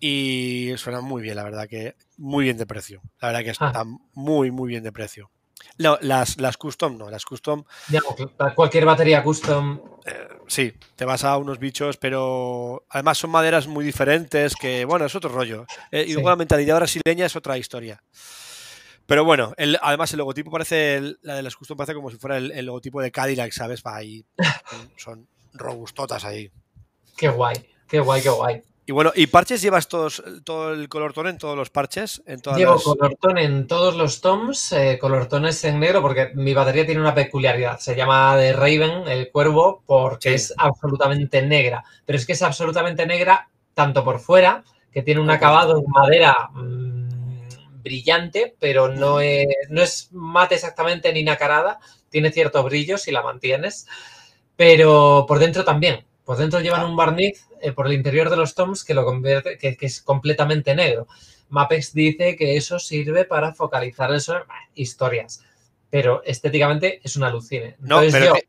[0.00, 3.02] y suenan muy bien, la verdad que muy bien de precio.
[3.20, 3.66] La verdad que Ah.
[3.68, 5.30] están muy, muy bien de precio.
[5.78, 8.00] No, las, las custom no, las custom Ya,
[8.54, 9.80] cualquier batería custom.
[10.06, 15.04] eh, sí, te vas a unos bichos, pero además son maderas muy diferentes que, bueno,
[15.06, 15.66] es otro rollo.
[15.90, 16.12] Eh, y Sí.
[16.14, 18.02] luego la mentalidad brasileña es otra historia.
[19.06, 22.16] Pero bueno, el- además el logotipo parece, el- la de las custom parece como si
[22.16, 23.82] fuera el, el logotipo de Cadillac, ¿sabes?
[23.84, 24.24] Ahí,
[24.96, 26.50] son robustotas ahí.
[27.16, 27.56] Qué guay,
[27.88, 28.62] qué guay, qué guay.
[28.86, 32.22] Y bueno, ¿y parches llevas todos, todo el color tono en todos los parches?
[32.26, 32.82] En todas Llevo las...
[32.84, 37.78] colortón en todos los toms, eh, colortones en negro, porque mi batería tiene una peculiaridad.
[37.78, 40.34] Se llama de Raven, el cuervo, porque Sí.
[40.34, 41.82] es absolutamente negra.
[42.04, 44.62] Pero es que es absolutamente negra tanto por fuera,
[44.92, 51.10] que tiene un acabado en madera mm, brillante, pero no es, no es mate exactamente
[51.12, 51.78] ni nacarada.
[52.10, 53.86] Tiene cierto brillo si la mantienes.
[54.56, 56.04] Pero por dentro también.
[56.24, 56.86] Por dentro llevan Ah.
[56.86, 60.02] un barniz eh, por el interior de los toms que lo convierte, que, que es
[60.02, 61.06] completamente negro.
[61.48, 65.42] Mapex dice que eso sirve para focalizar bah, historias.
[65.90, 67.76] Pero estéticamente es una alucine.
[67.80, 68.48] No, Entonces pero yo, te,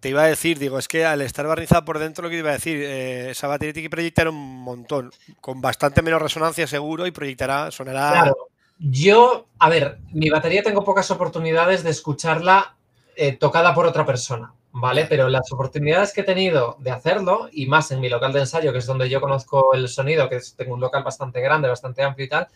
[0.00, 2.40] te iba a decir, digo, es que al estar barnizada por dentro, lo que te
[2.40, 5.10] iba a decir, eh, esa batería tiene que proyectar un montón,
[5.40, 8.10] con bastante menos resonancia seguro y proyectará, sonará...
[8.12, 8.48] claro,
[8.78, 12.76] yo, a ver, mi batería tengo pocas oportunidades de escucharla
[13.14, 15.06] eh, tocada por otra persona, ¿vale?
[15.06, 18.72] Pero las oportunidades que he tenido de hacerlo, y más en mi local de ensayo,
[18.72, 22.02] que es donde yo conozco el sonido, que es- tengo un local bastante grande, bastante
[22.02, 22.48] amplio y tal,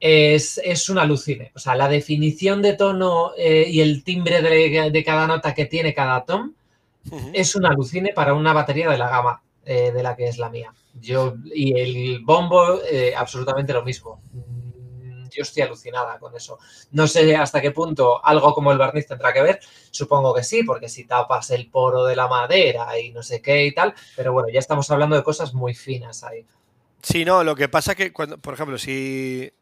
[0.00, 1.52] es, es un alucine.
[1.54, 5.66] O sea, la definición de tono eh, y el timbre de, de cada nota que
[5.66, 6.52] tiene cada tom
[7.32, 10.50] es un alucine para una batería de la gama eh, de la que es la
[10.50, 10.72] mía.
[11.00, 14.20] Yo, y el bombo, eh, absolutamente lo mismo.
[15.34, 16.58] Yo estoy alucinada con eso.
[16.92, 19.60] No sé hasta qué punto algo como el barniz tendrá que ver.
[19.90, 23.66] Supongo que sí, porque si tapas el poro de la madera y no sé qué
[23.66, 23.94] y tal.
[24.16, 26.44] Pero bueno, ya estamos hablando de cosas muy finas ahí.
[27.02, 29.52] Sí, no, lo que pasa que, cuando, por ejemplo, si,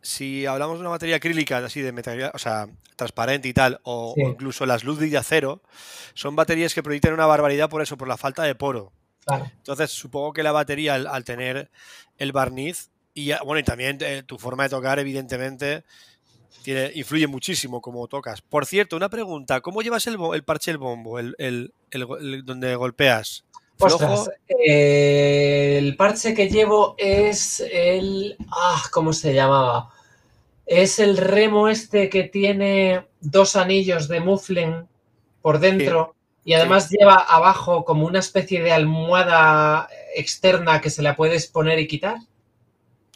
[0.00, 4.14] si hablamos de una materia acrílica así de metal, o sea, transparente y tal, o,
[4.16, 4.22] Sí.
[4.22, 5.60] o incluso las Ludwig de acero,
[6.14, 8.92] son baterías que proyectan una barbaridad por eso, por la falta de poro.
[9.26, 9.44] Claro.
[9.56, 11.70] Entonces, supongo que la batería, al, al tener
[12.16, 15.82] el barniz, y bueno, y también eh, tu forma de tocar, evidentemente,
[16.62, 18.42] tiene, influye muchísimo cómo tocas.
[18.42, 22.44] Por cierto, una pregunta, ¿cómo llevas el, el parche del bombo, el, el- el el
[22.44, 23.44] donde golpeas?
[23.78, 28.36] Ostras, eh, el parche que llevo es el.
[28.50, 29.90] Ah, ¿cómo se llamaba?
[30.66, 34.88] Es el remo este que tiene dos anillos de muffling
[35.42, 36.14] por dentro
[36.44, 41.78] y además lleva abajo como una especie de almohada externa que se la puedes poner
[41.78, 42.16] y quitar.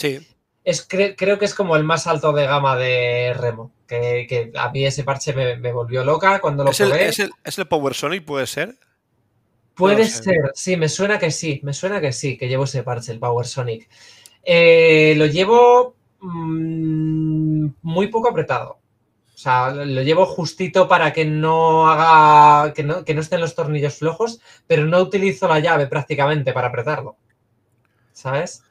[0.00, 0.26] Sí,
[0.64, 3.72] Es, cre- creo que es como el más alto de gama de remo.
[3.86, 7.18] Que, que a mí ese parche me, me volvió loca cuando lo ¿Es el, es,
[7.18, 8.76] el, ¿Es el Power Sonic, puede ser?
[9.74, 13.12] Puede ser, sí, me suena que sí, me suena que sí, que llevo ese parche,
[13.12, 13.88] el Power Sonic.
[14.44, 18.78] Eh, lo llevo mm, muy poco apretado.
[19.34, 23.54] O sea, lo llevo justito para que no haga, que no, que no estén los
[23.54, 27.16] tornillos flojos, pero no utilizo la llave prácticamente para apretarlo.
[28.12, 28.62] ¿Sabes?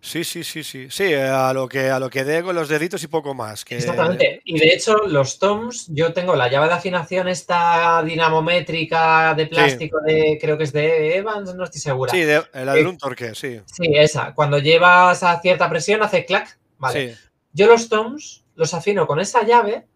[0.00, 0.86] Sí, sí, sí, sí.
[0.90, 3.64] Sí, a lo que a lo que dé con los deditos y poco más.
[3.64, 3.76] Que...
[3.78, 4.40] Exactamente.
[4.44, 9.98] Y de hecho, los toms, yo tengo la llave de afinación esta dinamométrica de plástico
[10.00, 12.12] de, creo que es de Evans, no estoy segura.
[12.12, 13.60] Sí, de, la de Eh, un torque, sí.
[13.66, 14.34] Sí, esa.
[14.34, 16.58] Cuando llevas a cierta presión hace clac.
[16.78, 17.14] Vale.
[17.14, 17.20] Sí.
[17.52, 19.86] Yo los toms los afino con esa llave,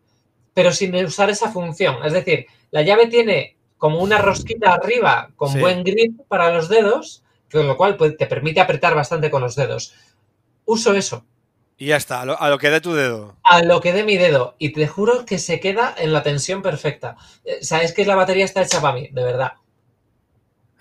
[0.53, 2.05] pero sin usar esa función.
[2.05, 5.59] Es decir, la llave tiene como una rosquita arriba con Sí.
[5.61, 7.23] buen grip para los dedos,
[7.53, 9.95] con lo cual pues, te permite apretar bastante con los dedos.
[10.67, 11.27] Uso eso,
[11.77, 13.37] Y ya está, a lo, a lo que dé tu dedo.
[13.45, 16.61] a lo que dé mi dedo, y te juro que se queda en la tensión
[16.61, 17.17] perfecta.
[17.45, 19.53] Eh, Sabes que la batería está hecha para mí, de verdad.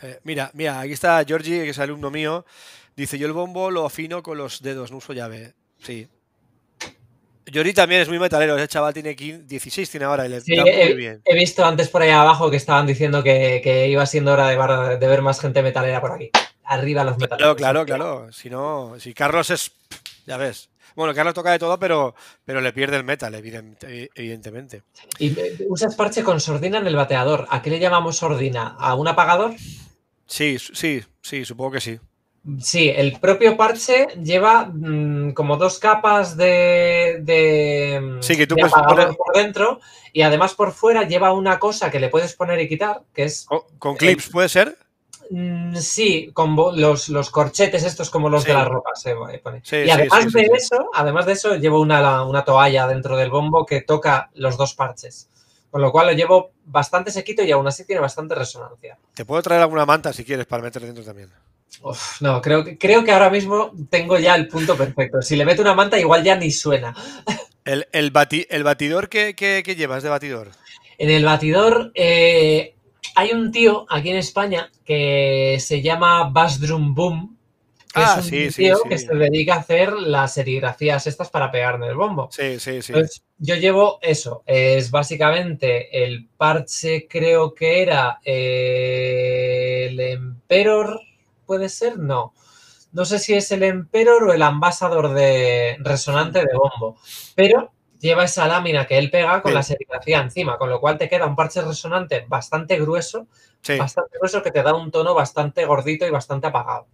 [0.02, 2.46] Eh, mira, mira, aquí está Georgie, que es alumno mío.
[2.96, 5.54] Dice, yo el bombo lo afino con los dedos, no uso llave.
[5.80, 6.08] Sí.
[7.46, 10.56] Georgie también es muy metalero, ese chaval tiene 15 16, tiene ahora y le Sí,
[10.56, 11.24] da muy he, bien.
[11.24, 14.56] he visto antes por ahí abajo que estaban diciendo que, que iba siendo hora de,
[14.58, 16.30] bar- de ver más gente metalera por aquí.
[16.72, 17.56] Arriba los metaleros.
[17.58, 18.32] Claro, claro, claro.
[18.34, 19.72] Si no, si Carlos es,
[20.26, 20.70] ya ves.
[20.96, 22.16] Bueno, Carlos toca de todo, pero,
[22.46, 24.84] pero le pierde el metal, evidente- evidentemente.
[25.20, 25.36] Y
[25.68, 27.46] usas parche con sordina en el bateador.
[27.50, 28.76] ¿A qué le llamamos sordina?
[28.80, 29.54] ¿A un apagador?
[30.26, 32.00] Sí, sí, sí, supongo que sí.
[32.60, 38.62] Sí, el propio parche lleva mm, como dos capas de, de, Sí, que tú de
[38.62, 39.80] puedes poner- por dentro
[40.12, 43.46] y además por fuera lleva una cosa que le puedes poner y quitar, que es,
[43.46, 44.76] Con, con clips, ¿puede ser?
[45.30, 48.50] Mm, sí, con los, los corchetes estos como los Sí.
[48.50, 49.02] de las ropas.
[49.02, 49.62] se pone.
[49.64, 53.30] Sí, y además sí, de eso, además de eso, llevo una, una toalla dentro del
[53.30, 55.28] bombo que toca los dos parches.
[55.70, 58.98] Con lo cual lo llevo bastante sequito y aún así tiene bastante resonancia.
[59.14, 61.30] Te puedo traer alguna manta si quieres para meter dentro también.
[61.82, 65.22] Uf, no, creo que, creo que ahora mismo tengo ya el punto perfecto.
[65.22, 66.94] Si le meto una manta, igual ya ni suena.
[67.64, 70.50] El, el, bati- el batidor que, que, que llevas de batidor.
[70.98, 72.74] En el batidor eh,
[73.16, 77.38] hay un tío aquí en España que se llama Bass Drum Boom.
[77.94, 78.90] Que Ah, es un sí, tío sí.
[78.90, 82.30] que se dedica a hacer las serigrafías estas para pegar en el bombo.
[82.32, 82.94] Sí, sí, sí.
[82.94, 84.44] Entonces, yo llevo eso.
[84.46, 91.02] Es básicamente el parche, creo que era eh, el Emperor,
[91.46, 91.98] ¿puede ser?
[92.00, 92.34] No.
[92.94, 96.98] No sé si es el Emperor o el Ambassador de resonante de bombo.
[97.36, 97.72] Pero
[98.02, 99.56] lleva esa lámina que él pega con Sí.
[99.56, 103.28] la serigrafía encima, con lo cual te queda un parche resonante bastante grueso,
[103.62, 103.78] Sí.
[103.78, 106.88] bastante grueso que te da un tono bastante gordito y bastante apagado.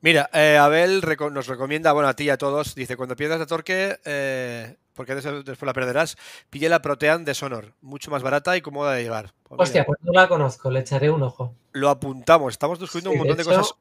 [0.00, 3.38] Mira, eh, Abel reco- nos recomienda, bueno, a ti y a todos, dice, cuando pierdas
[3.38, 6.16] la torque, eh, porque des- después la perderás,
[6.50, 9.32] pille la Protean de Sonor, mucho más barata y cómoda de llevar.
[9.44, 11.54] Pues mira, Hostia, pues no la conozco, le echaré un ojo.
[11.72, 13.74] lo apuntamos, estamos descubriendo Sí, un montón de, de cosas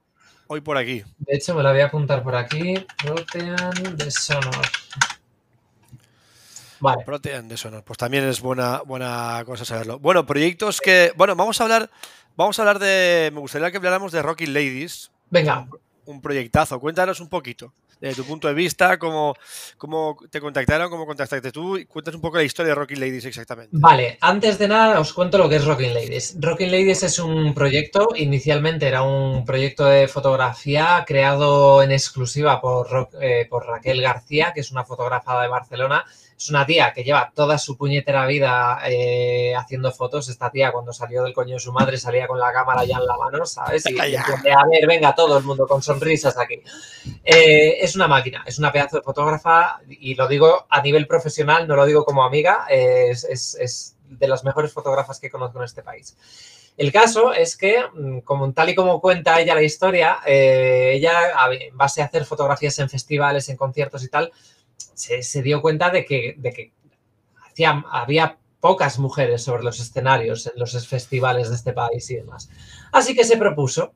[0.47, 1.03] hoy por aquí.
[1.17, 2.75] De hecho, me la voy a apuntar por aquí.
[3.03, 4.53] Protean de Sonor.
[6.81, 7.03] Vale.
[7.05, 9.99] Protean de Sonor, pues también es buena, buena cosa saberlo.
[9.99, 11.89] Bueno, proyectos que, bueno, vamos a hablar,
[12.35, 15.67] vamos a hablar de, me gustaría que habláramos de Rocking Ladies, Venga,
[16.05, 16.79] un proyectazo.
[16.79, 19.35] Cuéntanos un poquito, desde tu punto de vista, cómo,
[19.77, 23.25] cómo te contactaron, cómo contactaste tú, y cuentas un poco la historia de Rocking Ladies
[23.25, 23.69] exactamente.
[23.73, 26.35] Vale, antes de nada os cuento lo que es Rocking Ladies.
[26.39, 33.09] Rocking Ladies es un proyecto, inicialmente era un proyecto de fotografía creado en exclusiva por,
[33.21, 36.05] eh, por Raquel García, que es una fotógrafa de Barcelona.
[36.41, 40.27] Es una tía que lleva toda su puñetera vida eh, haciendo fotos.
[40.27, 43.05] Esta tía cuando salió del coño de su madre salía con la cámara ya en
[43.05, 43.83] la mano, ¿sabes?
[43.91, 43.95] Y,
[44.49, 46.61] a ver, venga, todo el mundo con sonrisas aquí.
[47.23, 51.67] Eh, es una máquina, es una pedazo de fotógrafa y lo digo a nivel profesional,
[51.67, 55.59] no lo digo como amiga, eh, es, es- es de las mejores fotógrafas que conozco
[55.59, 56.17] en este país.
[56.75, 61.13] El caso es que, mm, como tal y como cuenta ella la historia, eh, ella,
[61.51, 64.31] en base a hacer fotografías en festivales, en conciertos y tal,
[64.93, 66.71] se, dio cuenta de que, de que
[67.91, 72.49] había pocas mujeres sobre los escenarios en los festivales de este país y demás.
[72.91, 73.93] Así que se propuso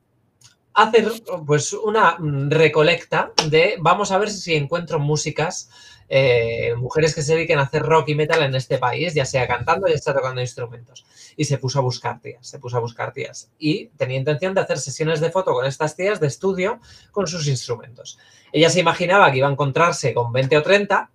[0.76, 1.12] hacer
[1.48, 5.70] pues una mm, recolecta de vamos a ver si encuentro músicas
[6.08, 9.48] eh, mujeres que se dediquen a hacer rock y metal en este país, ya sea
[9.48, 11.04] cantando ya sea tocando instrumentos.
[11.36, 13.50] Y se puso a buscar tías, se puso a buscar tías.
[13.58, 16.80] Y tenía intención de hacer sesiones de foto con estas tías de estudio
[17.12, 18.20] con sus instrumentos.
[18.54, 21.10] Ella se imaginaba que iba a encontrarse con 20 o 30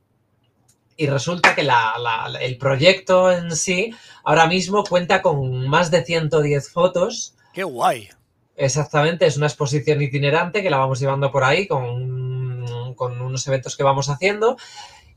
[0.96, 1.94] y resulta que la-
[2.40, 3.94] el proyecto en sí
[4.24, 8.08] ahora mismo cuenta con más de 110 fotos ¡Qué guay!
[8.62, 13.74] Exactamente, es una exposición itinerante que la vamos llevando por ahí con, con unos eventos
[13.76, 14.56] que vamos haciendo.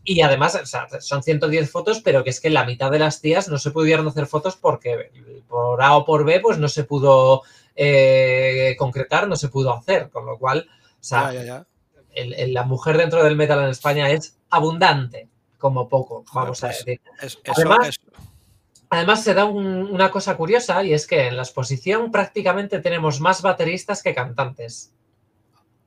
[0.05, 3.19] Y además, o sea, son 110 fotos, pero que es que la mitad de las
[3.21, 5.11] tías no se pudieron hacer fotos porque
[5.47, 7.41] por A o por B, pues no se pudo
[7.75, 10.09] eh, concretar, no se pudo hacer.
[10.09, 11.67] Con lo cual, o sea, Ya, ya, ya.
[12.15, 15.27] el- el- la mujer dentro del metal en España es abundante,
[15.57, 17.01] como poco, vamos Joder, a pues, decir.
[17.21, 17.99] Es- eso Además-
[18.93, 23.19] Además, se da un- una cosa curiosa y es que en la exposición prácticamente tenemos
[23.19, 24.91] más bateristas que cantantes.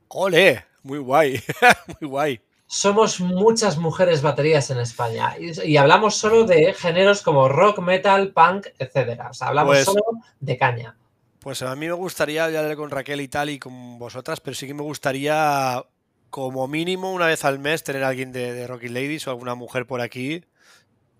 [0.09, 0.65] ¡Ole!
[0.83, 1.41] Muy guay,
[2.01, 2.41] muy guay.
[2.65, 8.33] Somos muchas mujeres baterías en España y, y hablamos solo de géneros como rock, metal,
[8.33, 9.29] punk, etcétera.
[9.29, 10.01] O sea, hablamos Pues- solo
[10.39, 10.97] de caña.
[11.39, 14.67] Pues a mí me gustaría hablar con Raquel y tal y con vosotras, pero sí
[14.67, 15.81] que me gustaría
[16.29, 19.55] como mínimo una vez al mes tener a alguien de, de Rocky Ladies o alguna
[19.55, 20.43] mujer por aquí,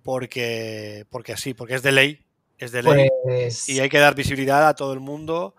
[0.07, 2.23] porque, porque así, porque es de ley,
[2.59, 3.09] es de ley.
[3.23, 5.53] Pues Y hay que dar visibilidad a todo el mundo.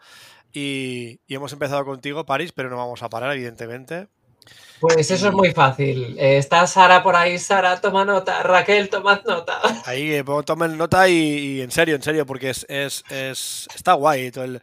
[0.54, 4.08] Y, y hemos empezado contigo, París, pero no vamos a parar, evidentemente.
[4.80, 6.16] Pues eso es muy fácil.
[6.18, 8.42] Eh, está Sara por ahí, Sara, toma nota.
[8.42, 9.60] Raquel, tomad nota.
[9.84, 11.12] Ahí eh, tomen nota y,
[11.58, 14.30] y en serio, en serio, porque es, es, es- está guay.
[14.30, 14.62] todo el-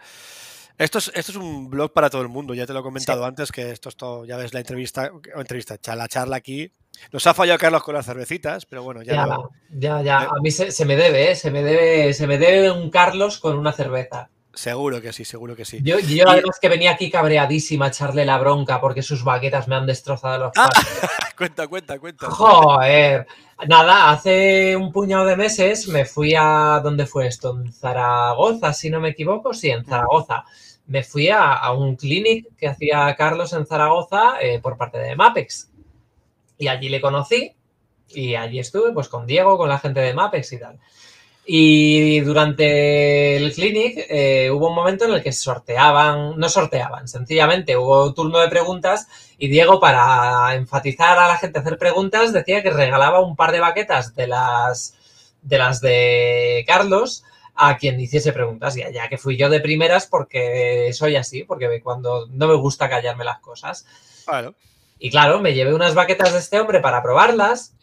[0.80, 3.24] esto, es, esto es un blog para todo el mundo, ya te lo he comentado
[3.24, 6.72] antes, que esto es todo, ya ves la entrevista, entrevista, la charla aquí.
[7.12, 10.20] Nos ha fallado Carlos con las cervecitas, pero bueno, ya, Ya, lo- ya, ya.
[10.22, 11.36] A mí se, se me debe, ¿eh?
[11.36, 14.30] Se me debe, se me debe un Carlos con una cerveza.
[14.54, 15.80] seguro que sí, seguro que sí.
[15.84, 19.76] Yo, yo además que venía aquí cabreadísima a echarle la bronca porque sus baquetas me
[19.76, 20.70] han destrozado los Ah.
[21.38, 22.28] cuenta, cuenta, cuenta.
[22.30, 23.28] Joder.
[23.68, 26.80] Nada, hace un puñado de meses me fui a.
[26.84, 27.58] ¿Dónde fue esto?
[27.62, 29.54] En Zaragoza, si no me equivoco.
[29.54, 30.44] Sí, en Zaragoza.
[30.88, 35.70] me fui a, un clinic que hacía Carlos en Zaragoza eh, por parte de Mapex.
[36.58, 37.54] Y allí le conocí
[38.10, 40.80] y allí estuve pues con Diego, con la gente de Mapex y tal.
[41.48, 47.78] Y durante el clinic eh, hubo un momento en el que sorteaban, no sorteaban, sencillamente
[47.78, 52.70] hubo turno de preguntas y Diego, para enfatizar a la gente hacer preguntas, decía que
[52.70, 54.94] regalaba un par de baquetas de las
[55.42, 58.78] de, Carlos a quien hiciese preguntas.
[58.78, 62.90] Y ya que fui yo de primeras porque soy así, porque cuando no me gusta
[62.90, 63.86] callarme las cosas.
[64.98, 67.76] Y claro, me llevé unas baquetas de este hombre para probarlas,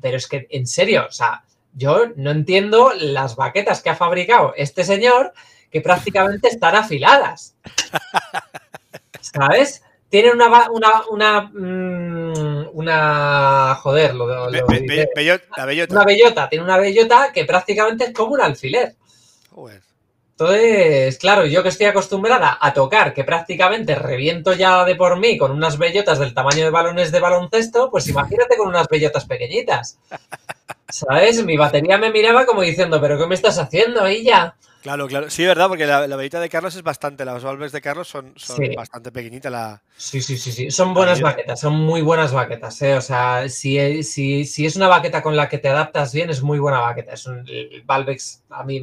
[0.00, 1.44] pero es que, en serio, o sea,
[1.74, 5.32] yo no entiendo las baquetas que ha fabricado este señor
[5.70, 7.54] que prácticamente están afiladas.
[9.20, 9.82] ¿Sabes?
[10.08, 15.94] Tienen una, una, una, mm, una joder, lo, lo, bellota.
[15.94, 18.94] Una bellota, tiene una bellota que prácticamente es como un alfiler.
[20.38, 25.38] Entonces, claro, yo que estoy acostumbrada a tocar, que prácticamente reviento ya de por mí
[25.38, 29.98] con unas bellotas del tamaño de balones de baloncesto, pues imagínate con unas bellotas pequeñitas.
[30.90, 31.42] ¿Sabes?
[31.42, 34.56] Mi batería me miraba como diciendo, ¿pero qué me estás haciendo ya?
[34.86, 35.28] Claro, claro.
[35.30, 38.32] Sí, verdad, porque la, la de Carlos es bastante, las valves de Carlos son,
[38.76, 39.50] bastante pequeñitas.
[39.50, 39.82] La...
[39.96, 40.70] Sí, sí, sí, sí.
[40.70, 42.80] Son buenas baquetas, son muy buenas baquetas.
[42.82, 42.94] ¿eh?
[42.94, 46.40] O sea, si, si, si, es una baqueta con la que te adaptas bien, es
[46.40, 47.14] muy buena baqueta.
[47.14, 47.44] Es un,
[47.84, 48.80] Valvex, a mí,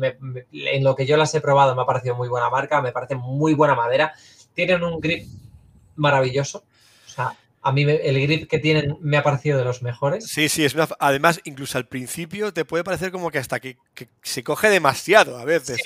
[0.52, 3.16] en lo que yo las he probado, me ha parecido muy buena marca, me parece
[3.16, 4.14] muy buena madera.
[4.54, 5.26] Tienen un grip
[5.96, 6.66] maravilloso.
[7.08, 7.34] O sea,
[7.64, 10.28] a mí el grip que tienen me ha parecido de los mejores.
[10.28, 13.78] Sí, sí, es además, incluso al principio te puede parecer como que hasta que,
[14.22, 15.82] se coge demasiado a veces.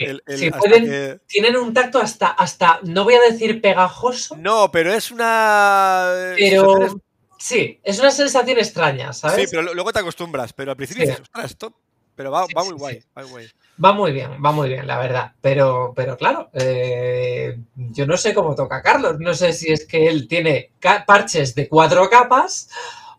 [1.28, 4.36] Tienen un tacto hasta, hasta, no voy a decir pegajoso.
[4.38, 6.34] No, pero es una.
[6.38, 7.00] Pero.
[7.40, 9.48] Sí, es una sensación extraña, ¿sabes?
[9.48, 11.74] Sí, pero luego te acostumbras, pero al principio dices, ostras, esto.
[12.16, 13.48] Pero va, muy guay, va muy guay.
[13.84, 15.34] Va muy bien, va muy bien, la verdad.
[15.40, 19.20] Pero, pero claro, eh, yo no sé cómo toca Carlos.
[19.20, 20.72] No sé si es que él tiene
[21.06, 22.70] parches de cuatro capas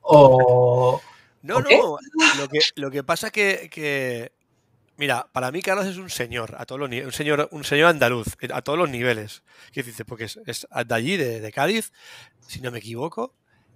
[0.03, 1.01] o.
[1.43, 1.99] No, no.
[2.39, 4.33] Lo que, lo que pasa que, que.
[4.97, 8.37] Mira, para mí Carlos es un señor, a todos los un señor, un señor andaluz,
[8.53, 9.45] a todos los niveles.
[9.73, 10.05] ¿Qué dices?
[10.05, 11.93] Porque es, de allí, de, Cádiz,
[12.49, 13.33] si no me equivoco.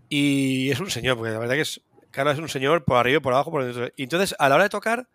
[0.09, 1.81] Y es un señor, porque la verdad que es.
[2.11, 3.89] Carlos es un señor por arriba, por abajo, por dentro.
[3.97, 5.09] Y entonces, a la hora de tocar,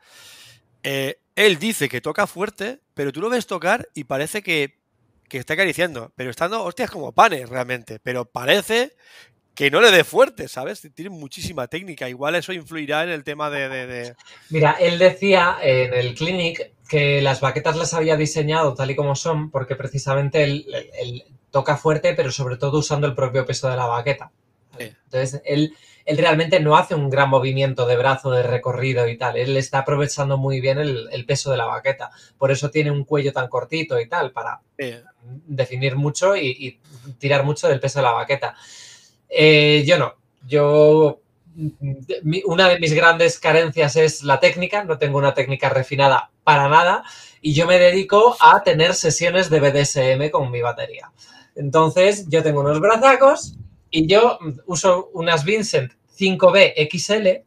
[0.81, 4.79] eh, él dice que toca fuerte, pero tú lo ves tocar y parece que,
[5.29, 6.11] está acariciando.
[6.15, 7.99] Pero estando, hostias, como panes realmente.
[8.01, 8.95] Pero parece
[9.53, 10.89] que no le dé fuerte, ¿sabes?
[10.95, 12.09] Tiene muchísima técnica.
[12.09, 14.15] Igual eso influirá en el tema de,
[14.49, 19.13] Mira, él decía en el clinic que las baquetas las había diseñado tal y como
[19.13, 23.85] son, porque precisamente él, toca fuerte, pero sobre todo usando el propio peso de la
[23.85, 24.31] baqueta.
[24.79, 25.75] Entonces, él
[26.07, 29.35] él realmente no hace un gran movimiento de brazo, de recorrido y tal.
[29.35, 32.11] Él está aprovechando muy bien el, peso de la baqueta.
[32.37, 34.61] Por eso tiene un cuello tan cortito y tal, para
[35.27, 36.79] definir mucho y,
[37.19, 38.55] tirar mucho del peso de la baqueta.
[39.27, 40.13] Eh, yo no.
[40.47, 41.19] Yo.
[42.45, 44.85] Una de mis grandes carencias es la técnica.
[44.85, 47.03] No tengo una técnica refinada para nada.
[47.41, 51.11] Y yo me dedico a tener sesiones de BDSM con mi batería.
[51.53, 53.57] Entonces, yo tengo unos brazacos
[53.89, 57.45] y yo uso unas Vincent 5B XL.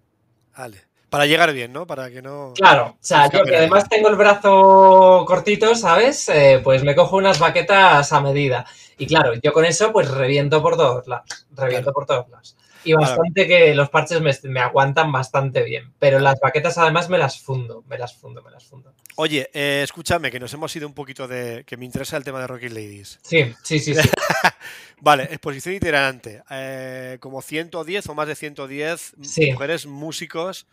[0.56, 0.90] Vale.
[1.10, 1.88] Para llegar bien, ¿no?
[1.88, 2.52] Para que no.
[2.54, 6.28] Claro, o sea, yo que además tengo el brazo cortito, ¿sabes?
[6.28, 8.64] Eh, pues me cojo unas baquetas a medida.
[8.96, 11.46] Y claro, yo con eso, pues reviento por todos lados.
[11.50, 12.56] Reviento por todos lados.
[12.84, 15.92] Y bastante que los parches me, aguantan bastante bien.
[15.98, 18.92] Pero las baquetas además me las fundo, me las fundo, me las fundo.
[19.16, 21.64] Oye, eh, escúchame, que nos hemos ido un poquito de.
[21.66, 23.18] que me interesa el tema de Rocket Ladies.
[23.22, 24.08] Sí, sí, sí, sí.
[25.00, 26.42] vale, exposición itinerante.
[26.50, 29.14] Eh, como 110 o más de 110
[29.52, 30.66] mujeres músicos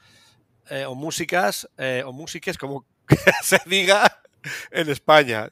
[0.70, 1.70] eh, o músicas
[2.06, 2.86] o músiques, como
[3.44, 4.22] se diga
[4.72, 5.50] en España.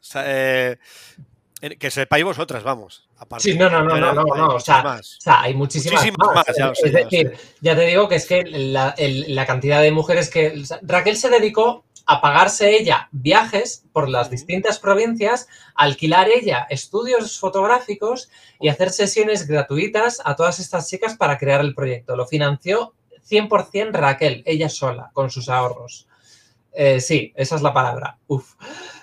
[1.80, 3.08] Que sepáis vosotras, vamos.
[3.40, 5.02] sí, no, no, no, no, no, O, sea,
[5.42, 6.46] hay muchísimas, más.
[6.84, 10.64] es decir, ya te digo que es que la, la cantidad de mujeres que.
[10.82, 18.30] Raquel se dedicó a pagarse ella viajes por las distintas provincias, alquilar ella estudios fotográficos
[18.60, 22.16] y hacer sesiones gratuitas a todas estas chicas para crear el proyecto.
[22.16, 22.94] Lo financió
[23.28, 26.08] 100% Raquel, ella sola, con sus ahorros.
[26.74, 28.18] Eh, sí, esa es la palabra.
[28.28, 28.54] Uf.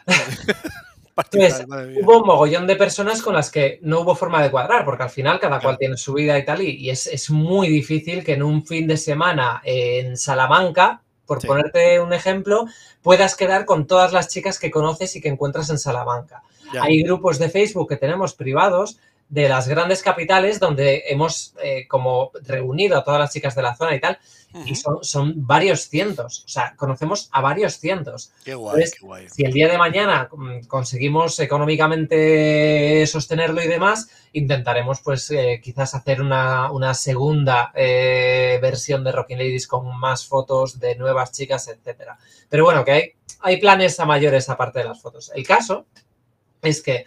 [2.02, 5.10] hubo un mogollón de personas con las que no hubo forma de cuadrar, porque al
[5.10, 8.42] final cada cual tiene su vida y tal, y, es, es, muy difícil que en
[8.42, 12.66] un fin de semana en Salamanca por ponerte un ejemplo,
[13.00, 16.42] puedas quedar con todas las chicas que conoces y que encuentras en Salamanca.
[16.80, 18.98] Hay grupos de Facebook que tenemos privados
[19.28, 23.74] de las grandes capitales donde hemos eh, como reunido a todas las chicas de la
[23.74, 24.18] zona y tal,
[24.66, 28.32] y son, son, varios cientos, o sea, conocemos a varios cientos.
[28.44, 29.28] Qué guay, qué guay.
[29.28, 35.94] Si el día de mañana mm, conseguimos económicamente sostenerlo y demás, intentaremos pues eh, quizás
[35.94, 41.68] hacer una, una segunda eh, versión de Rocking Ladies con más fotos de nuevas chicas,
[41.68, 42.18] etcétera.
[42.48, 45.30] Pero bueno, que hay, hay planes a mayores aparte de las fotos.
[45.34, 45.86] El caso
[46.62, 47.06] es que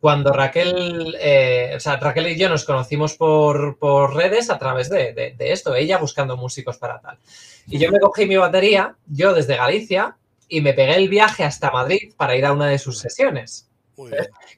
[0.00, 4.88] cuando Raquel, eh, o sea, Raquel y yo nos conocimos por, por redes a través
[4.88, 7.18] de, de, de, esto, ella buscando músicos para tal.
[7.66, 10.16] Y yo me cogí mi batería, yo desde Galicia,
[10.48, 13.68] y me pegué el viaje hasta Madrid para ir a una de sus sesiones.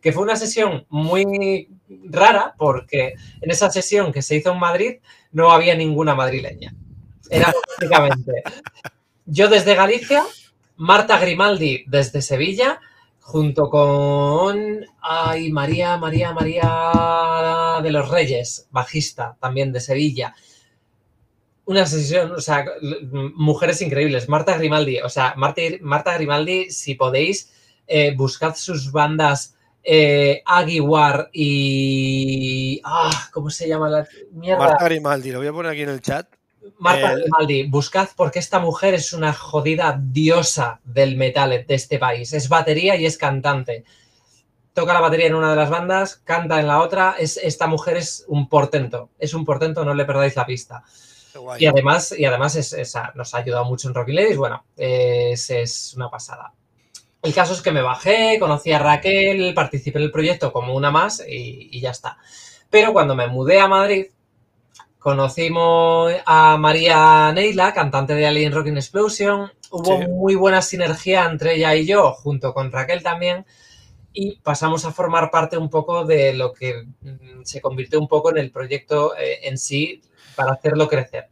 [0.01, 1.69] Que fue una sesión muy
[2.05, 4.99] rara porque en esa sesión que se hizo en Madrid
[5.33, 6.73] no había ninguna madrileña.
[7.29, 8.45] Era básicamente
[9.27, 10.25] yo desde Galicia,
[10.77, 12.81] Marta Grimaldi desde Sevilla
[13.23, 20.35] junto con ay, María, María, María de los Reyes, bajista también de Sevilla.
[21.65, 22.67] Una sesión, o sea,
[23.35, 24.29] mujeres increíbles.
[24.29, 27.53] Marta Grimaldi, o sea, Marta, Marta Grimaldi, si podéis,
[27.87, 30.43] eh, buscad sus bandas eh,
[31.33, 32.81] y.
[32.85, 34.59] Ah, ¿Cómo se llama la mierda?
[34.59, 36.27] Marta Grimaldi, lo voy a poner aquí en el chat.
[36.79, 42.33] Marta Grimaldi, buscad porque esta mujer es una jodida diosa del metal de este país.
[42.33, 43.85] Es batería y es cantante.
[44.73, 47.17] Toca la batería en una de las bandas, canta en la otra.
[47.19, 49.11] Es, esta mujer es un portento.
[49.19, 50.83] Es un portento, no le perdáis la pista.
[51.59, 54.37] Y además, y además es, es, nos ha ayudado mucho en Rocky Ladies.
[54.37, 56.53] Bueno, es, es una pasada.
[57.23, 60.91] El caso es que me bajé, conocí a Raquel, participé en el proyecto como una
[60.91, 62.19] más y, y ya está.
[62.69, 64.07] Pero cuando me mudé a Madrid,
[65.03, 69.51] Conocimos a María Neila, cantante de Alien Rocking Explosion.
[69.73, 70.07] Hubo sí.
[70.07, 73.45] muy buena sinergia entre ella y yo, junto con Raquel también.
[74.13, 78.31] Y pasamos a formar parte un poco de lo que mm, se convirtió un poco
[78.31, 80.01] en el proyecto eh, en sí
[80.37, 81.27] para hacerlo crecer.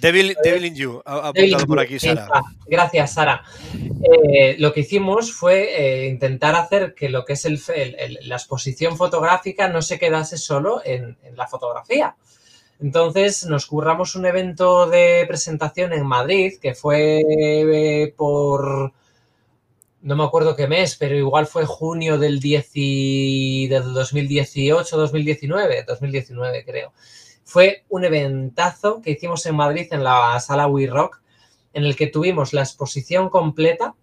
[0.00, 2.28] Devil, Devil in You, ha apuntado por aquí Sara.
[2.66, 3.42] Gracias, Sara.
[3.74, 8.18] Eh, lo que hicimos fue eh, intentar hacer que lo que es el, el, el,
[8.28, 12.14] la exposición fotográfica no se quedase solo en, en la fotografía,
[12.80, 18.92] entonces nos curramos un evento de presentación en Madrid que fue eh, por,
[20.02, 25.84] no me acuerdo qué mes, pero igual fue junio del, 10 y, del 2018, 2019,
[25.84, 26.92] 2019 creo.
[27.44, 31.20] Fue un eventazo que hicimos en Madrid en la sala We Rock,
[31.72, 33.94] en el que tuvimos la exposición completa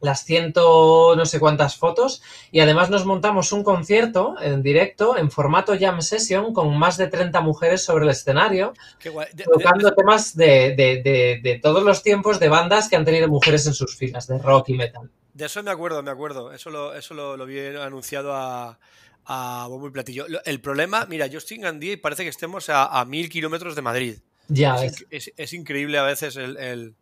[0.00, 5.30] las ciento no sé cuántas fotos y además nos montamos un concierto en directo en
[5.30, 10.36] formato jam session con más de 30 mujeres sobre el escenario de, tocando de, temas
[10.36, 14.26] de, de, de, todos los tiempos de bandas que han tenido mujeres en sus filas
[14.26, 15.10] de rock y metal.
[15.32, 16.52] De eso me acuerdo, me acuerdo.
[16.52, 18.78] Eso lo, eso lo, lo vi anunciado a,
[19.26, 20.26] a Bombo y Platillo.
[20.44, 23.74] El problema, mira, yo estoy en Gandía y parece que estemos a, a mil kilómetros
[23.74, 24.18] de Madrid.
[24.48, 26.94] Ya es, es, es, increíble a veces el, el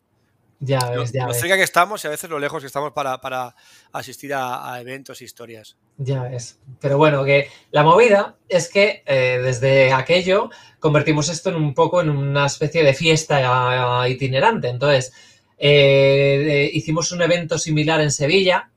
[0.59, 1.39] ya ves, ya lo, ves.
[1.39, 3.55] cerca que estamos y a veces lo lejos que estamos para, para
[3.91, 5.75] asistir a, a, eventos e historias.
[5.97, 6.59] Ya ves.
[6.79, 10.49] Pero bueno, que la movida es que eh, desde aquello
[10.79, 14.69] convertimos esto en un poco en una especie de fiesta itinerante.
[14.69, 15.13] Entonces,
[15.57, 18.69] eh, eh, hicimos un evento similar en Sevilla.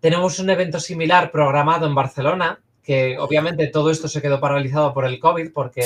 [0.00, 5.06] Tenemos un evento similar programado en Barcelona, que obviamente todo esto se quedó paralizado por
[5.06, 5.82] el COVID, porque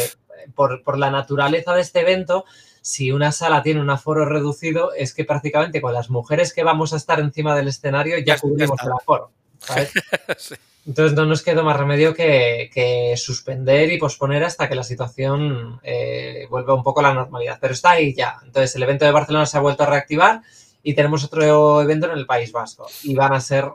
[0.55, 2.45] por, por la naturaleza de este evento
[2.89, 6.95] si una sala tiene un aforo reducido, es que prácticamente con las mujeres que vamos
[6.95, 9.30] a estar encima del escenario ya, cubrimos el aforo.
[9.59, 9.93] ¿sabes?
[10.39, 10.55] sí.
[10.86, 15.78] Entonces no nos quedó más remedio que, que, suspender y posponer hasta que la situación
[15.82, 17.59] eh, vuelva un poco a la normalidad.
[17.61, 18.39] Pero está ahí ya.
[18.43, 20.41] Entonces el evento de Barcelona se ha vuelto a reactivar
[20.82, 22.86] y tenemos otro evento en el País Vasco.
[23.03, 23.66] Y van a ser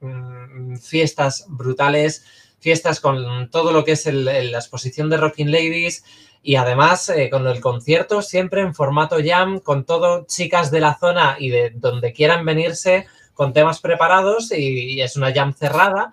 [0.00, 2.24] mmm, fiestas brutales,
[2.58, 6.02] fiestas con todo lo que es el, el, la exposición de Rocking Ladies,
[6.42, 10.98] y además eh, con el concierto siempre en formato jam, con todo chicas de la
[10.98, 16.12] zona y de donde quieran venirse con temas preparados y, y es una jam cerrada,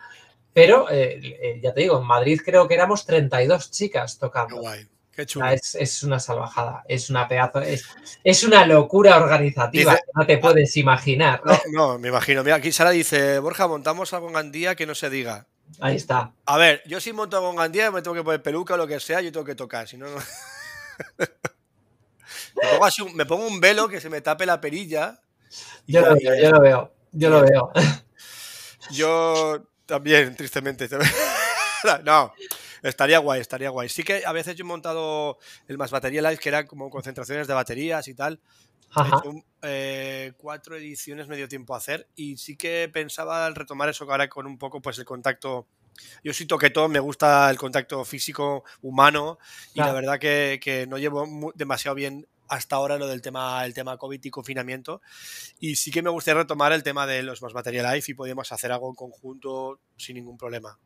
[0.53, 4.55] pero eh, eh, ya te digo, en Madrid creo que éramos 32 chicas tocando.
[4.55, 4.87] Qué guay.
[5.11, 5.47] Qué chulo.
[5.49, 7.83] Es, es, una salvajada, es una pedazo, es,
[8.23, 11.41] es una locura organizativa, dice, no te puedes imaginar.
[11.43, 12.41] No, no, me imagino.
[12.41, 15.47] Mira, aquí Sara dice, Borja, montamos algo en Gandía que no se diga.
[15.79, 16.33] Ahí está.
[16.45, 18.99] A ver, yo si monto con Gandía me tengo que poner peluca o lo que
[18.99, 20.17] sea, yo tengo que tocar, si no, no...
[21.17, 21.27] me,
[22.71, 25.21] pongo así, me, pongo un velo que se me tape la perilla.
[25.87, 27.71] Yo lo veo, yo lo veo, yo lo veo.
[28.91, 30.89] Yo también, tristemente.
[32.03, 32.33] no,
[32.83, 33.89] estaría guay, estaría guay.
[33.89, 37.47] Sí que a veces yo he montado el más batería live, que eran como concentraciones
[37.47, 38.39] de baterías y tal.
[38.91, 39.03] Ajá.
[39.03, 43.89] He hecho eh, cuatro ediciones medio tiempo a hacer y sí que pensaba al retomar
[43.89, 45.67] eso ahora con un poco pues el contacto
[46.23, 49.39] yo soy toquetón, me gusta el contacto físico humano
[49.73, 53.97] y la verdad que, no llevo demasiado bien hasta ahora lo del tema, el tema
[53.97, 55.01] COVID y confinamiento.
[55.59, 58.51] Y sí que me gustaría retomar el tema de los más Material Life y podemos
[58.51, 60.79] hacer algo en conjunto sin ningún problema.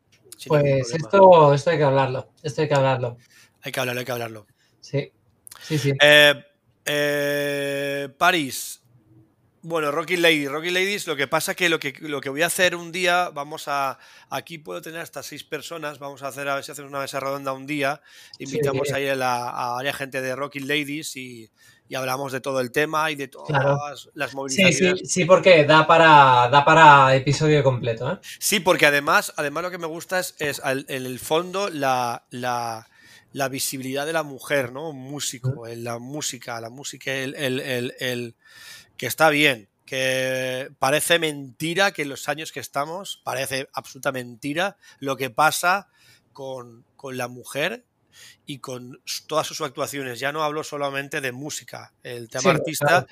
[0.47, 3.17] Pues Esto, esto hay que hablarlo, esto hay que hablarlo.
[3.61, 4.47] Hay que hablarlo, hay que hablarlo.
[4.79, 5.11] Sí,
[5.61, 5.93] sí, sí.
[6.01, 6.33] Eh,
[6.85, 8.82] eh, París,
[9.63, 12.47] bueno, Rocky Lady, Rocky Ladies, lo que pasa que lo que lo que voy a
[12.47, 13.97] hacer un día, vamos a
[14.29, 17.21] aquí puedo tener hasta seis personas, vamos a hacer a ver si hacemos una mesa
[17.21, 18.01] redonda un día,
[18.39, 21.49] invitamos ahí a, la, a, gente de Rocky Ladies y,
[21.95, 24.99] hablamos de todo el tema y de todas las movilizaciones.
[24.99, 28.17] Sí, sí, sí, porque da para da para episodio completo, ¿eh?
[28.39, 32.89] Sí, porque además, además lo que me gusta es, en el fondo la, la,
[33.31, 34.89] la, visibilidad de la mujer, ¿no?
[34.89, 38.35] Un músico, la música, la música, el, el
[38.97, 44.77] que está bien, que parece mentira que en los años que estamos, parece absoluta mentira
[44.99, 45.89] lo que pasa
[46.31, 47.85] con, la mujer
[48.45, 50.19] y con todas sus actuaciones.
[50.19, 53.05] Ya no hablo solamente de música, el tema artista,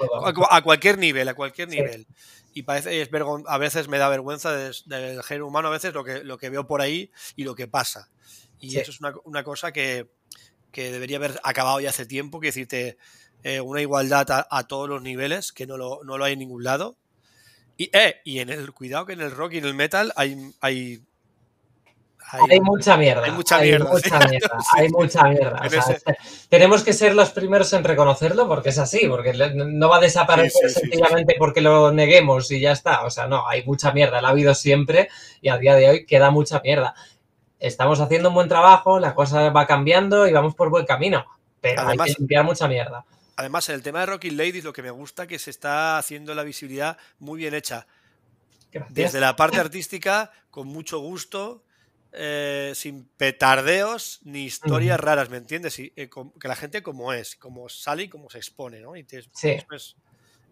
[0.50, 2.08] a, cualquier nivel, a cualquier nivel.
[2.54, 3.10] Y parece, es
[3.48, 6.68] a veces me da vergüenza del género humano, a veces lo que, lo que veo
[6.68, 8.10] por ahí y lo que pasa.
[8.60, 10.10] Y eso es una, cosa que,
[10.72, 12.98] que, debería haber acabado ya hace tiempo, que decirte,
[13.44, 16.64] eh, una igualdad a, todos los niveles, que no lo, no lo, hay en ningún
[16.64, 16.96] lado.
[17.78, 20.54] Y, eh, y en el cuidado que en el rock y en el metal hay,
[20.62, 21.02] hay
[22.50, 23.26] hay, mucha mierda.
[23.26, 23.90] Hay mucha mierda.
[24.78, 25.62] Hay mucha mierda.
[26.50, 30.70] tenemos que ser los primeros en reconocerlo porque es así, porque no va a desaparecer
[30.70, 33.04] sencillamente porque lo neguemos y ya está.
[33.06, 34.22] O sea, no, hay mucha mierda.
[34.22, 35.10] La ha habido siempre
[35.42, 36.94] y a día de hoy queda mucha mierda.
[37.60, 41.26] Estamos haciendo un buen trabajo, la cosa va cambiando y vamos por buen camino,
[41.60, 43.06] pero hay que limpiar mucha mierda.
[43.36, 45.98] Además, en el tema de Rocky Ladies, lo que me gusta es que se está
[45.98, 47.88] haciendo la visibilidad muy bien hecha.
[48.90, 51.64] Desde la parte artística, con mucho gusto,
[52.14, 55.80] eh, sin petardeos ni historias raras, ¿me entiendes?
[55.80, 56.10] Y, eh,
[56.40, 58.94] que la gente como es, como sale y como se expone, ¿no?
[59.34, 59.58] sí.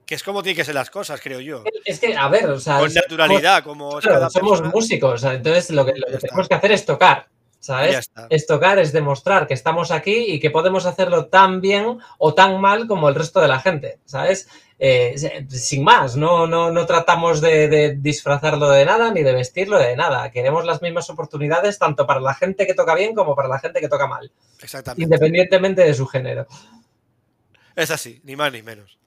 [0.06, 1.64] que es como tienen que ser las cosas, creo yo.
[1.86, 2.80] Es que, a ver, o sea.
[2.80, 4.00] Con naturalidad, como.
[4.02, 7.28] somos músicos, entonces lo que, lo que tenemos que hacer es tocar.
[7.60, 8.12] ¿Sabes?
[8.30, 12.60] Es tocar, es demostrar que estamos aquí y que podemos hacerlo tan bien o tan
[12.62, 14.48] mal como el resto de la gente, ¿sabes?
[14.82, 15.16] Eh,
[15.50, 20.32] sin más, no, no, no tratamos de, disfrazarlo de nada ni de vestirlo de nada.
[20.32, 23.82] Queremos las mismas oportunidades tanto para la gente que toca bien como para la gente
[23.82, 24.32] que toca mal.
[24.62, 25.04] Exactamente.
[25.04, 26.48] Independientemente de su género.
[27.76, 28.98] Es así, ni más ni menos.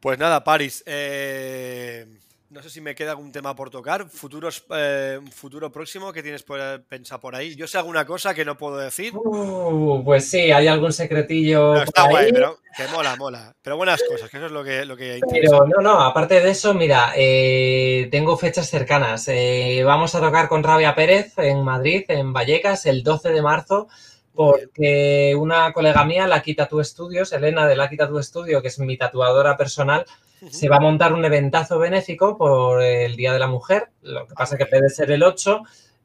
[0.00, 0.82] Pues nada, Paris.
[0.84, 2.06] Eh,
[2.52, 4.08] no sé si me queda algún tema por tocar.
[4.10, 7.54] Futuros, eh, futuro próximo que tienes por, pensado por ahí.
[7.56, 9.16] Yo sé alguna cosa que no puedo decir.
[9.16, 11.82] Uh, pues sí, hay algún secretillo.
[11.82, 13.54] está guay, pero que mola, mola.
[13.62, 15.58] Pero buenas cosas, que eso es lo que, lo que interesa.
[15.58, 19.26] Pero no, no, aparte de eso, mira, eh, tengo fechas cercanas.
[19.28, 23.88] Eh, vamos a tocar con Rabia Pérez en Madrid, en Vallecas, el 12 de marzo
[24.34, 28.68] porque una colega mía, la Quita Tu Estudios, Elena de la Quita Tu Estudio, que
[28.68, 30.06] es mi tatuadora personal,
[30.50, 33.90] se va a montar un eventazo benéfico por el Día de la Mujer.
[34.02, 35.62] Lo que pasa es que puede ser el 8,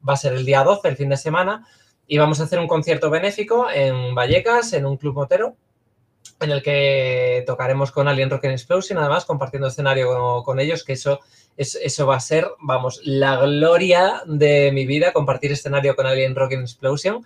[0.08, 1.66] va a ser el día 12, el fin de semana.
[2.06, 5.56] Y vamos a hacer un concierto benéfico en Vallecas, en un club motero,
[6.40, 10.94] en el que tocaremos con Alien Rock and Explosion, además, compartiendo escenario con, ellos, que
[10.94, 11.20] eso,
[11.56, 16.52] eso va a ser, vamos, la gloria de mi vida, compartir escenario con Alien Rock
[16.54, 17.24] and Explosion.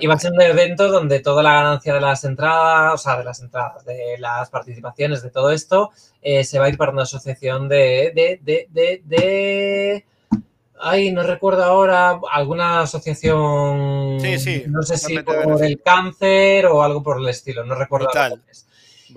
[0.00, 3.16] Y va a ser un evento donde toda la ganancia de las entradas, o sea,
[3.18, 5.90] de las entradas, de las participaciones, de todo esto,
[6.22, 10.04] eh, se va a ir para una asociación de, de, de, de, de...
[10.80, 16.82] Ay, no recuerdo ahora, alguna asociación, sí, sí, no sé si por el cáncer o
[16.84, 18.08] algo por el estilo, no recuerdo.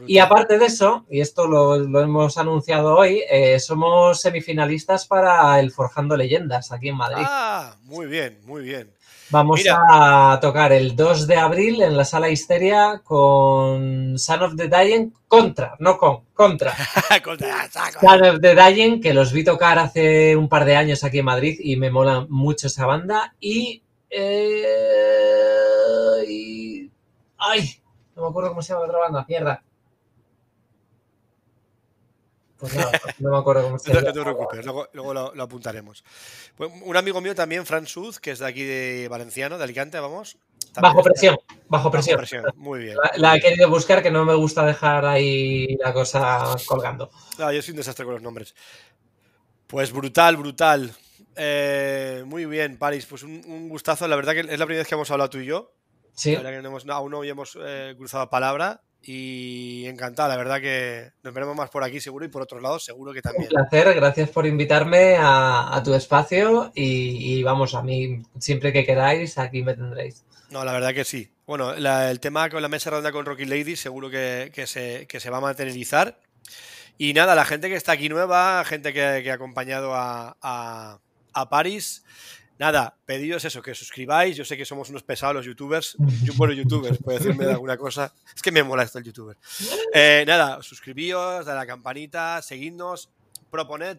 [0.08, 5.72] Y aparte de eso, y esto lo, hemos anunciado hoy, eh, somos semifinalistas para el
[5.72, 7.26] Forjando Leyendas aquí en Madrid.
[7.28, 8.90] Ah, muy bien, muy bien.
[9.32, 14.68] Vamos a tocar el 2 de abril en la sala Histeria con Son of the
[14.68, 16.74] Dying contra, no con, contra.
[18.02, 21.26] Son of the Dying, que los vi tocar hace un par de años aquí en
[21.26, 23.34] Madrid y me mola mucho esa banda.
[23.40, 24.66] Y, eh,
[26.28, 26.92] y...
[27.38, 27.82] ¡Ay!
[28.18, 29.64] No me acuerdo cómo se llama la otra banda, mierda.
[32.62, 32.76] Pues
[33.20, 34.08] no me acuerdo cómo se llama.
[34.08, 36.04] No te preocupes, luego, lo, apuntaremos.
[36.56, 40.00] Pues un amigo mío también, Fran Suz, que es de aquí de Valenciano, de Alicante,
[40.00, 40.38] vamos.
[40.80, 41.38] Bajo presión,
[41.68, 42.22] bajo presión,
[42.56, 42.98] Muy bien.
[43.18, 47.10] La, he querido buscar, que no me gusta dejar ahí la cosa colgando.
[47.40, 48.54] No, yo soy un desastre con los nombres.
[49.66, 50.94] Pues brutal, brutal.
[51.36, 53.08] Eh, muy bien, Paris.
[53.08, 54.08] Pues un, gustazo.
[54.08, 55.74] La verdad que es la primera vez que hemos hablado tú y yo.
[56.14, 56.34] Sí.
[56.34, 60.62] La verdad que no hemos, aún no habíamos eh, cruzado palabra y encantado, la verdad
[60.62, 63.46] que nos veremos más por aquí seguro y por otros lados seguro que también.
[63.46, 69.38] Un placer, gracias por invitarme a, tu espacio y, vamos, a mí siempre que queráis
[69.40, 70.24] aquí me tendréis.
[70.52, 71.32] No, la verdad que sí.
[71.48, 75.38] Bueno, el tema con la mesa redonda con Rocky Lady seguro que, se, se, va
[75.38, 76.20] a materializar.
[76.98, 81.00] Y nada, la gente que está aquí nueva, gente que, ha acompañado a, a,
[81.34, 82.04] a París,
[82.62, 84.38] Nada, pedidos eso, que suscribáis.
[84.38, 85.98] Yo sé que somos unos pesados los youtubers.
[86.24, 88.14] Yo, bueno, youtubers, puede decirme alguna cosa.
[88.36, 89.36] Es que me mola esto el youtuber.
[89.96, 93.10] Eh, nada, suscribíos, dale a la campanita, seguidnos,
[93.50, 93.98] proponed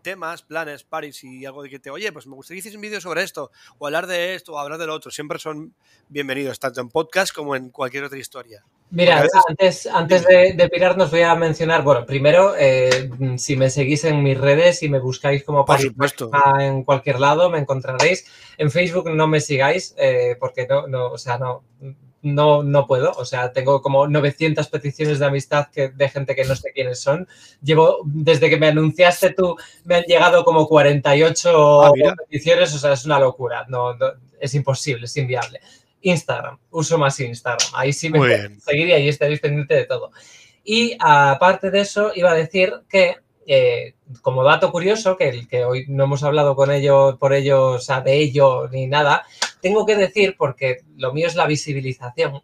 [0.00, 3.00] temas, planes, paris y algo de que te, oye, pues me gustaría que un vídeo
[3.00, 5.10] sobre esto, o hablar de esto, o hablar de lo otro.
[5.10, 5.74] Siempre son
[6.08, 8.64] bienvenidos, tanto en podcast como en cualquier otra historia.
[8.90, 14.04] Mira, antes, antes de, de, pirarnos voy a mencionar, bueno, primero, eh, si me seguís
[14.04, 16.30] en mis redes y me buscáis como Por supuesto.
[16.60, 18.26] en cualquier lado, me encontraréis.
[18.56, 21.64] En Facebook no me sigáis, eh, porque no, no, o sea, no,
[22.22, 23.10] no, no puedo.
[23.12, 27.00] O sea, tengo como 900 peticiones de amistad que, de gente que no sé quiénes
[27.00, 27.26] son.
[27.62, 31.92] Llevo, desde que me anunciaste tú, me han llegado como 48 ah,
[32.28, 33.64] peticiones, o sea, es una locura.
[33.68, 33.96] no,
[34.40, 35.60] es imposible, es inviable.
[36.04, 37.68] Instagram, uso más Instagram.
[37.74, 38.20] Ahí sí me
[38.60, 40.12] seguiría y estaréis pendiente de todo.
[40.62, 45.64] Y aparte de eso, iba a decir que, eh, como dato curioso, que, el que
[45.64, 49.24] hoy no hemos hablado con ellos, por ello, o sea, de ello ni nada,
[49.62, 52.42] tengo que decir, porque lo mío es la visibilización,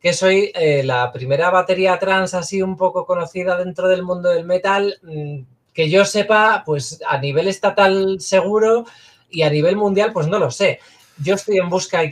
[0.00, 4.44] que soy eh, la primera batería trans así un poco conocida dentro del mundo del
[4.44, 5.40] metal, mm,
[5.72, 8.84] que yo sepa, pues a nivel estatal seguro
[9.28, 10.78] y a nivel mundial, pues no lo sé
[11.18, 12.02] yo estoy en busca,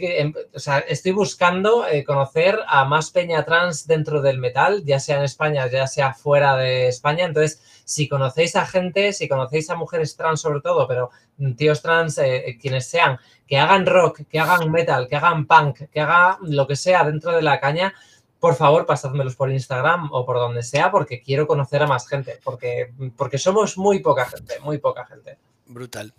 [0.54, 5.18] o sea, estoy buscando eh, conocer a más peña trans dentro del metal, ya sea
[5.18, 7.24] en España, ya sea fuera de España.
[7.24, 11.10] Entonces, si conocéis a gente, si conocéis a mujeres trans sobre todo, pero
[11.56, 15.90] tíos trans, eh, eh, quienes sean, que hagan rock, que hagan metal, que hagan punk,
[15.90, 17.92] que hagan lo que sea dentro de la caña,
[18.38, 22.40] por favor, pasádmelos por Instagram o por donde sea, porque quiero conocer a más gente,
[22.42, 25.38] porque, porque somos muy poca gente, muy poca gente.
[25.66, 26.12] Brutal.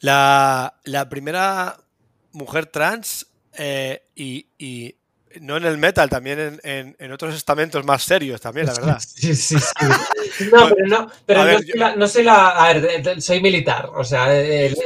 [0.00, 1.76] La, la primera
[2.38, 3.26] mujer trans
[3.58, 4.94] eh, y,
[5.40, 8.98] no en el metal, también en, otros estamentos más serios también, la verdad.
[9.00, 9.86] Sí, sí, sí.
[10.52, 11.44] No, pero no, pero
[11.96, 14.76] no, soy la, A ver, soy militar, o sea, el,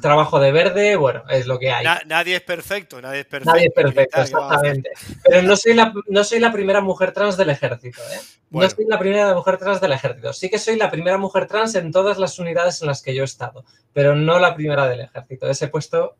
[0.00, 1.86] trabajo de verde, bueno, es lo que hay.
[2.06, 3.54] nadie es perfecto, nadie es perfecto.
[3.54, 4.90] Nadie es perfecto, exactamente.
[5.24, 8.20] Pero no soy, la, no soy la primera mujer trans del ejército, ¿eh?
[8.50, 10.32] No soy la primera mujer trans del ejército.
[10.32, 13.22] Sí que soy la primera mujer trans en todas las unidades en las que yo
[13.22, 13.64] he estado,
[13.94, 15.48] pero no la primera del ejército.
[15.48, 16.16] Ese puesto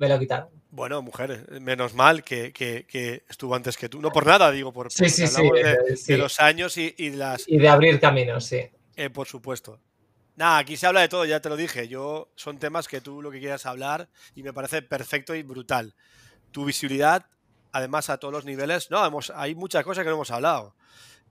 [0.00, 0.48] me lo quitaron.
[0.70, 2.52] Bueno, mujer, menos mal que,
[3.28, 4.00] estuvo antes que tú.
[4.00, 5.42] No por nada, digo, por, sí, sí, sí,
[6.06, 7.44] de, los años y, y, las...
[7.46, 8.62] Y de abrir caminos, sí.
[8.96, 9.78] Eh, por supuesto.
[10.36, 11.86] Nada, aquí se habla de todo, ya te lo dije.
[11.86, 15.94] Yo son temas que tú lo que quieras hablar y me parece perfecto y brutal.
[16.50, 17.26] Tu visibilidad,
[17.72, 20.74] además a todos los niveles, no, hemos, hay muchas cosas que no hemos hablado.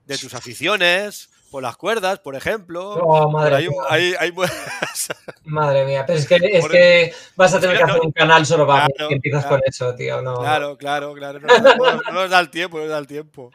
[0.09, 2.95] De tus aficiones, por las cuerdas, por ejemplo.
[2.95, 3.77] Oh, madre, mía.
[5.45, 8.65] madre mía, pero es que, es que vas a tener que hacer un canal solo
[8.65, 10.19] para que empiezas con eso, tío.
[10.23, 10.39] No.
[10.39, 11.39] Claro, claro, claro.
[11.39, 13.51] No, nos da el tiempo, no nos da el tiempo.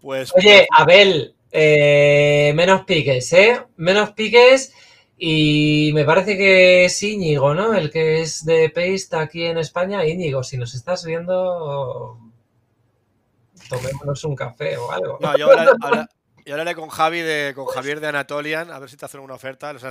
[0.00, 0.32] Pues.
[0.36, 3.60] Oye, pues Abel, eh, menos piques, ¿eh?
[3.76, 4.72] Menos piques.
[5.20, 7.74] Y me parece que es Íñigo, ¿no?
[7.74, 10.06] El que es de Paste aquí en España.
[10.06, 12.20] Íñigo, si nos estás viendo,
[13.68, 15.18] tomémonos un café o algo.
[15.20, 16.08] No, yo ahora,
[16.48, 19.34] y hablaré con Javi de, con Javier de Anatolian, a ver si te hacen una
[19.34, 19.70] oferta.
[19.74, 19.82] Los,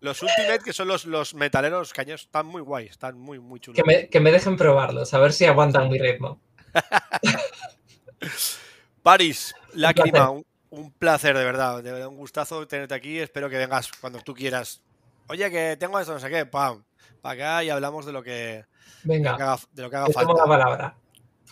[0.00, 3.76] los Ultimate, que son los, los metaleros caños, están muy guays, están muy, muy chulos.
[3.76, 6.38] Que me, que me dejen probarlos, a ver si aguantan mi ritmo.
[9.02, 13.18] París, lágrima, un, un, placer de verdad, de verdad, un gustazo tenerte aquí.
[13.18, 14.82] Espero que vengas cuando tú quieras.
[15.28, 16.84] Oye, que tengo esto, no sé qué, pam,
[17.22, 18.66] para acá y hablamos de lo que,
[19.02, 20.34] Venga, de lo que haga, de lo que haga falta.
[20.34, 20.96] la palabra.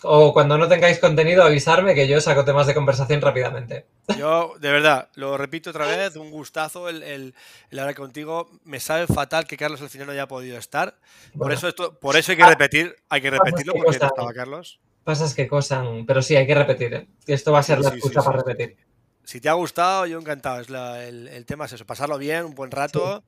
[0.03, 3.85] O cuando no tengáis contenido, avisarme que yo saco temas de conversación rápidamente.
[4.17, 7.33] Yo, de verdad, lo repito otra vez, un gustazo el, el,
[7.71, 8.49] hablar contigo.
[8.63, 10.97] Me sabe fatal que Carlos al final no haya podido estar.
[11.37, 14.33] Por eso esto, por eso hay que ah, repetir, hay que repetirlo porque no estaba
[14.33, 14.79] Carlos.
[15.03, 16.93] Pasas que cosan, pero sí, hay que repetir.
[16.93, 17.07] ¿eh?
[17.27, 18.77] Esto va a ser la escucha para repetir
[19.25, 20.61] si te ha gustado, yo encantado.
[20.61, 23.23] Es el, tema es eso, pasarlo bien, un buen rato.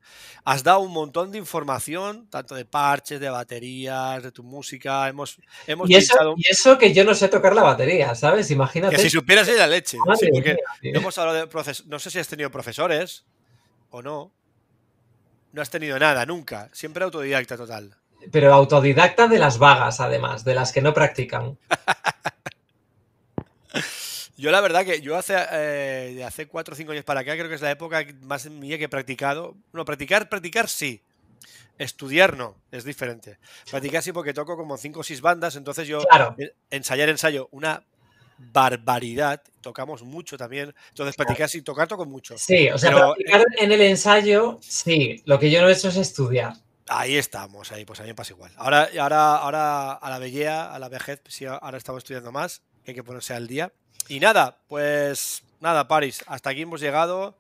[0.45, 5.10] Has dado un montón de información, tanto de parches, de baterías, de tu música.
[5.10, 8.52] Hemos, hemos y, eso, y eso que yo no sé tocar la batería, ¿sabes?
[8.52, 8.95] Imagínate.
[8.95, 9.98] Que si supieras la leche.
[10.84, 13.26] hemos hablado de no sé si has tenido profesores
[13.90, 14.32] o no.
[15.52, 16.69] No has tenido nada, nunca.
[16.74, 17.95] Siempre autodidacta total.
[18.32, 21.57] Pero autodidacta de las vagas, además, de las que no practican.
[24.38, 27.49] Yo la verdad que yo hace, eh, hace 4 o 5 años para acá creo
[27.49, 29.55] que es la época más mía que he practicado.
[29.73, 31.01] No, practicar, practicar sí.
[31.80, 33.38] Estudiar no, es diferente.
[33.69, 36.03] Practicar sí porque toco como 5 o 6 bandas, entonces yo
[36.69, 37.84] ensayar ensayo una
[38.38, 39.41] barbaridad.
[39.61, 40.73] Tocamos mucho también.
[40.89, 42.38] Entonces, practicar sin tocar, toco mucho.
[42.38, 45.22] Sí, o sea, Pero- practicar en el ensayo, sí.
[45.26, 46.53] Lo que yo no he hecho es estudiar.
[46.89, 48.51] Ahí estamos, ahí, pues a mí me pasa igual.
[48.55, 52.91] Ahora, ahora, ahora a la bellea, a la vejez, sí, ahora estamos estudiando más, que
[52.91, 53.73] hay que ponerse al día.
[54.09, 57.38] Y nada, pues nada, Paris, hasta aquí hemos llegado.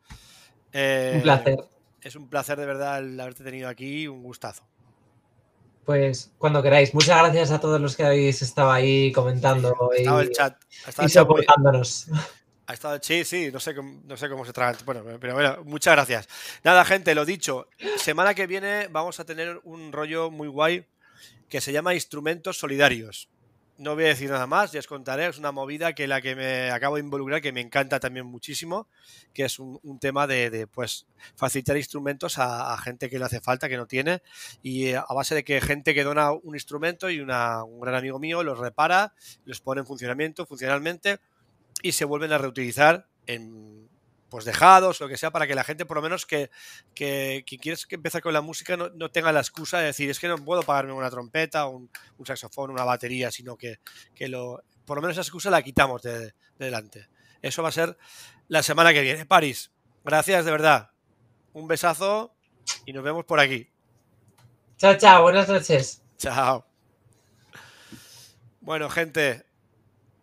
[0.73, 1.59] Eh, Un placer.
[2.01, 4.63] Es un placer de verdad el haberte tenido aquí, un gustazo.
[5.85, 6.93] Pues cuando queráis.
[6.93, 10.61] Muchas gracias a todos los que habéis estado ahí comentando Ha y, el chat.
[10.85, 12.07] Ha estado y el chat muy- soportándonos.
[12.69, 14.77] Ha estado, sí, sí, no sé, no sé cómo se traga.
[14.85, 16.27] Bueno, pero bueno, muchas gracias.
[16.65, 17.69] Nada, gente, lo dicho.
[17.97, 20.85] Semana que viene vamos a tener un rollo muy guay
[21.47, 23.29] que se llama Instrumentos Solidarios.
[23.77, 25.27] No voy a decir nada más, ya os contaré.
[25.27, 28.87] Es una movida que la que me acabo de involucrar, que me encanta también muchísimo,
[29.35, 31.05] que es un, tema de, pues
[31.35, 34.23] facilitar instrumentos a, a gente que le hace falta, que no tiene,
[34.63, 37.93] y eh, a base de que gente que dona un instrumento y una- un gran
[37.93, 39.13] amigo mío los repara,
[39.45, 41.19] los pone en funcionamiento, funcionalmente,
[41.83, 43.89] y se vuelven a reutilizar en
[44.29, 46.49] pues dejados lo que sea para que la gente por lo menos que,
[46.93, 50.09] que quien quiere que empezar con la música no, no tenga la excusa de decir
[50.09, 53.79] es que no puedo pagarme una trompeta, un, un saxofón, una batería, sino que,
[54.13, 57.07] que lo, por lo menos esa excusa la quitamos de, de delante.
[57.41, 57.97] Eso va a ser
[58.47, 59.25] la semana que viene.
[59.25, 59.71] París,
[60.03, 60.91] gracias de verdad.
[61.53, 62.35] Un besazo
[62.85, 63.69] y nos vemos por aquí.
[64.77, 65.23] Chao, chao.
[65.23, 66.01] Buenas noches.
[66.17, 66.65] Chao.
[68.61, 69.45] Bueno, gente,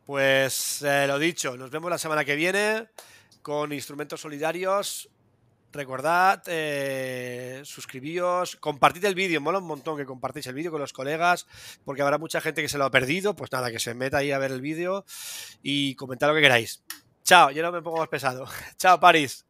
[0.04, 2.88] pues eh, lo dicho, nos vemos la semana que viene
[3.44, 5.10] con instrumentos solidarios.
[5.70, 10.92] Recordad, eh, suscribíos, compartid el vídeo, mola un montón que compartáis el vídeo con los
[10.92, 11.46] colegas,
[11.84, 14.30] porque habrá mucha gente que se lo ha perdido, pues nada, que se meta ahí
[14.30, 15.04] a ver el vídeo
[15.62, 16.82] y comentad lo que queráis.
[17.22, 18.46] Chao, yo no me pongo más pesado.
[18.78, 19.44] Chao, París.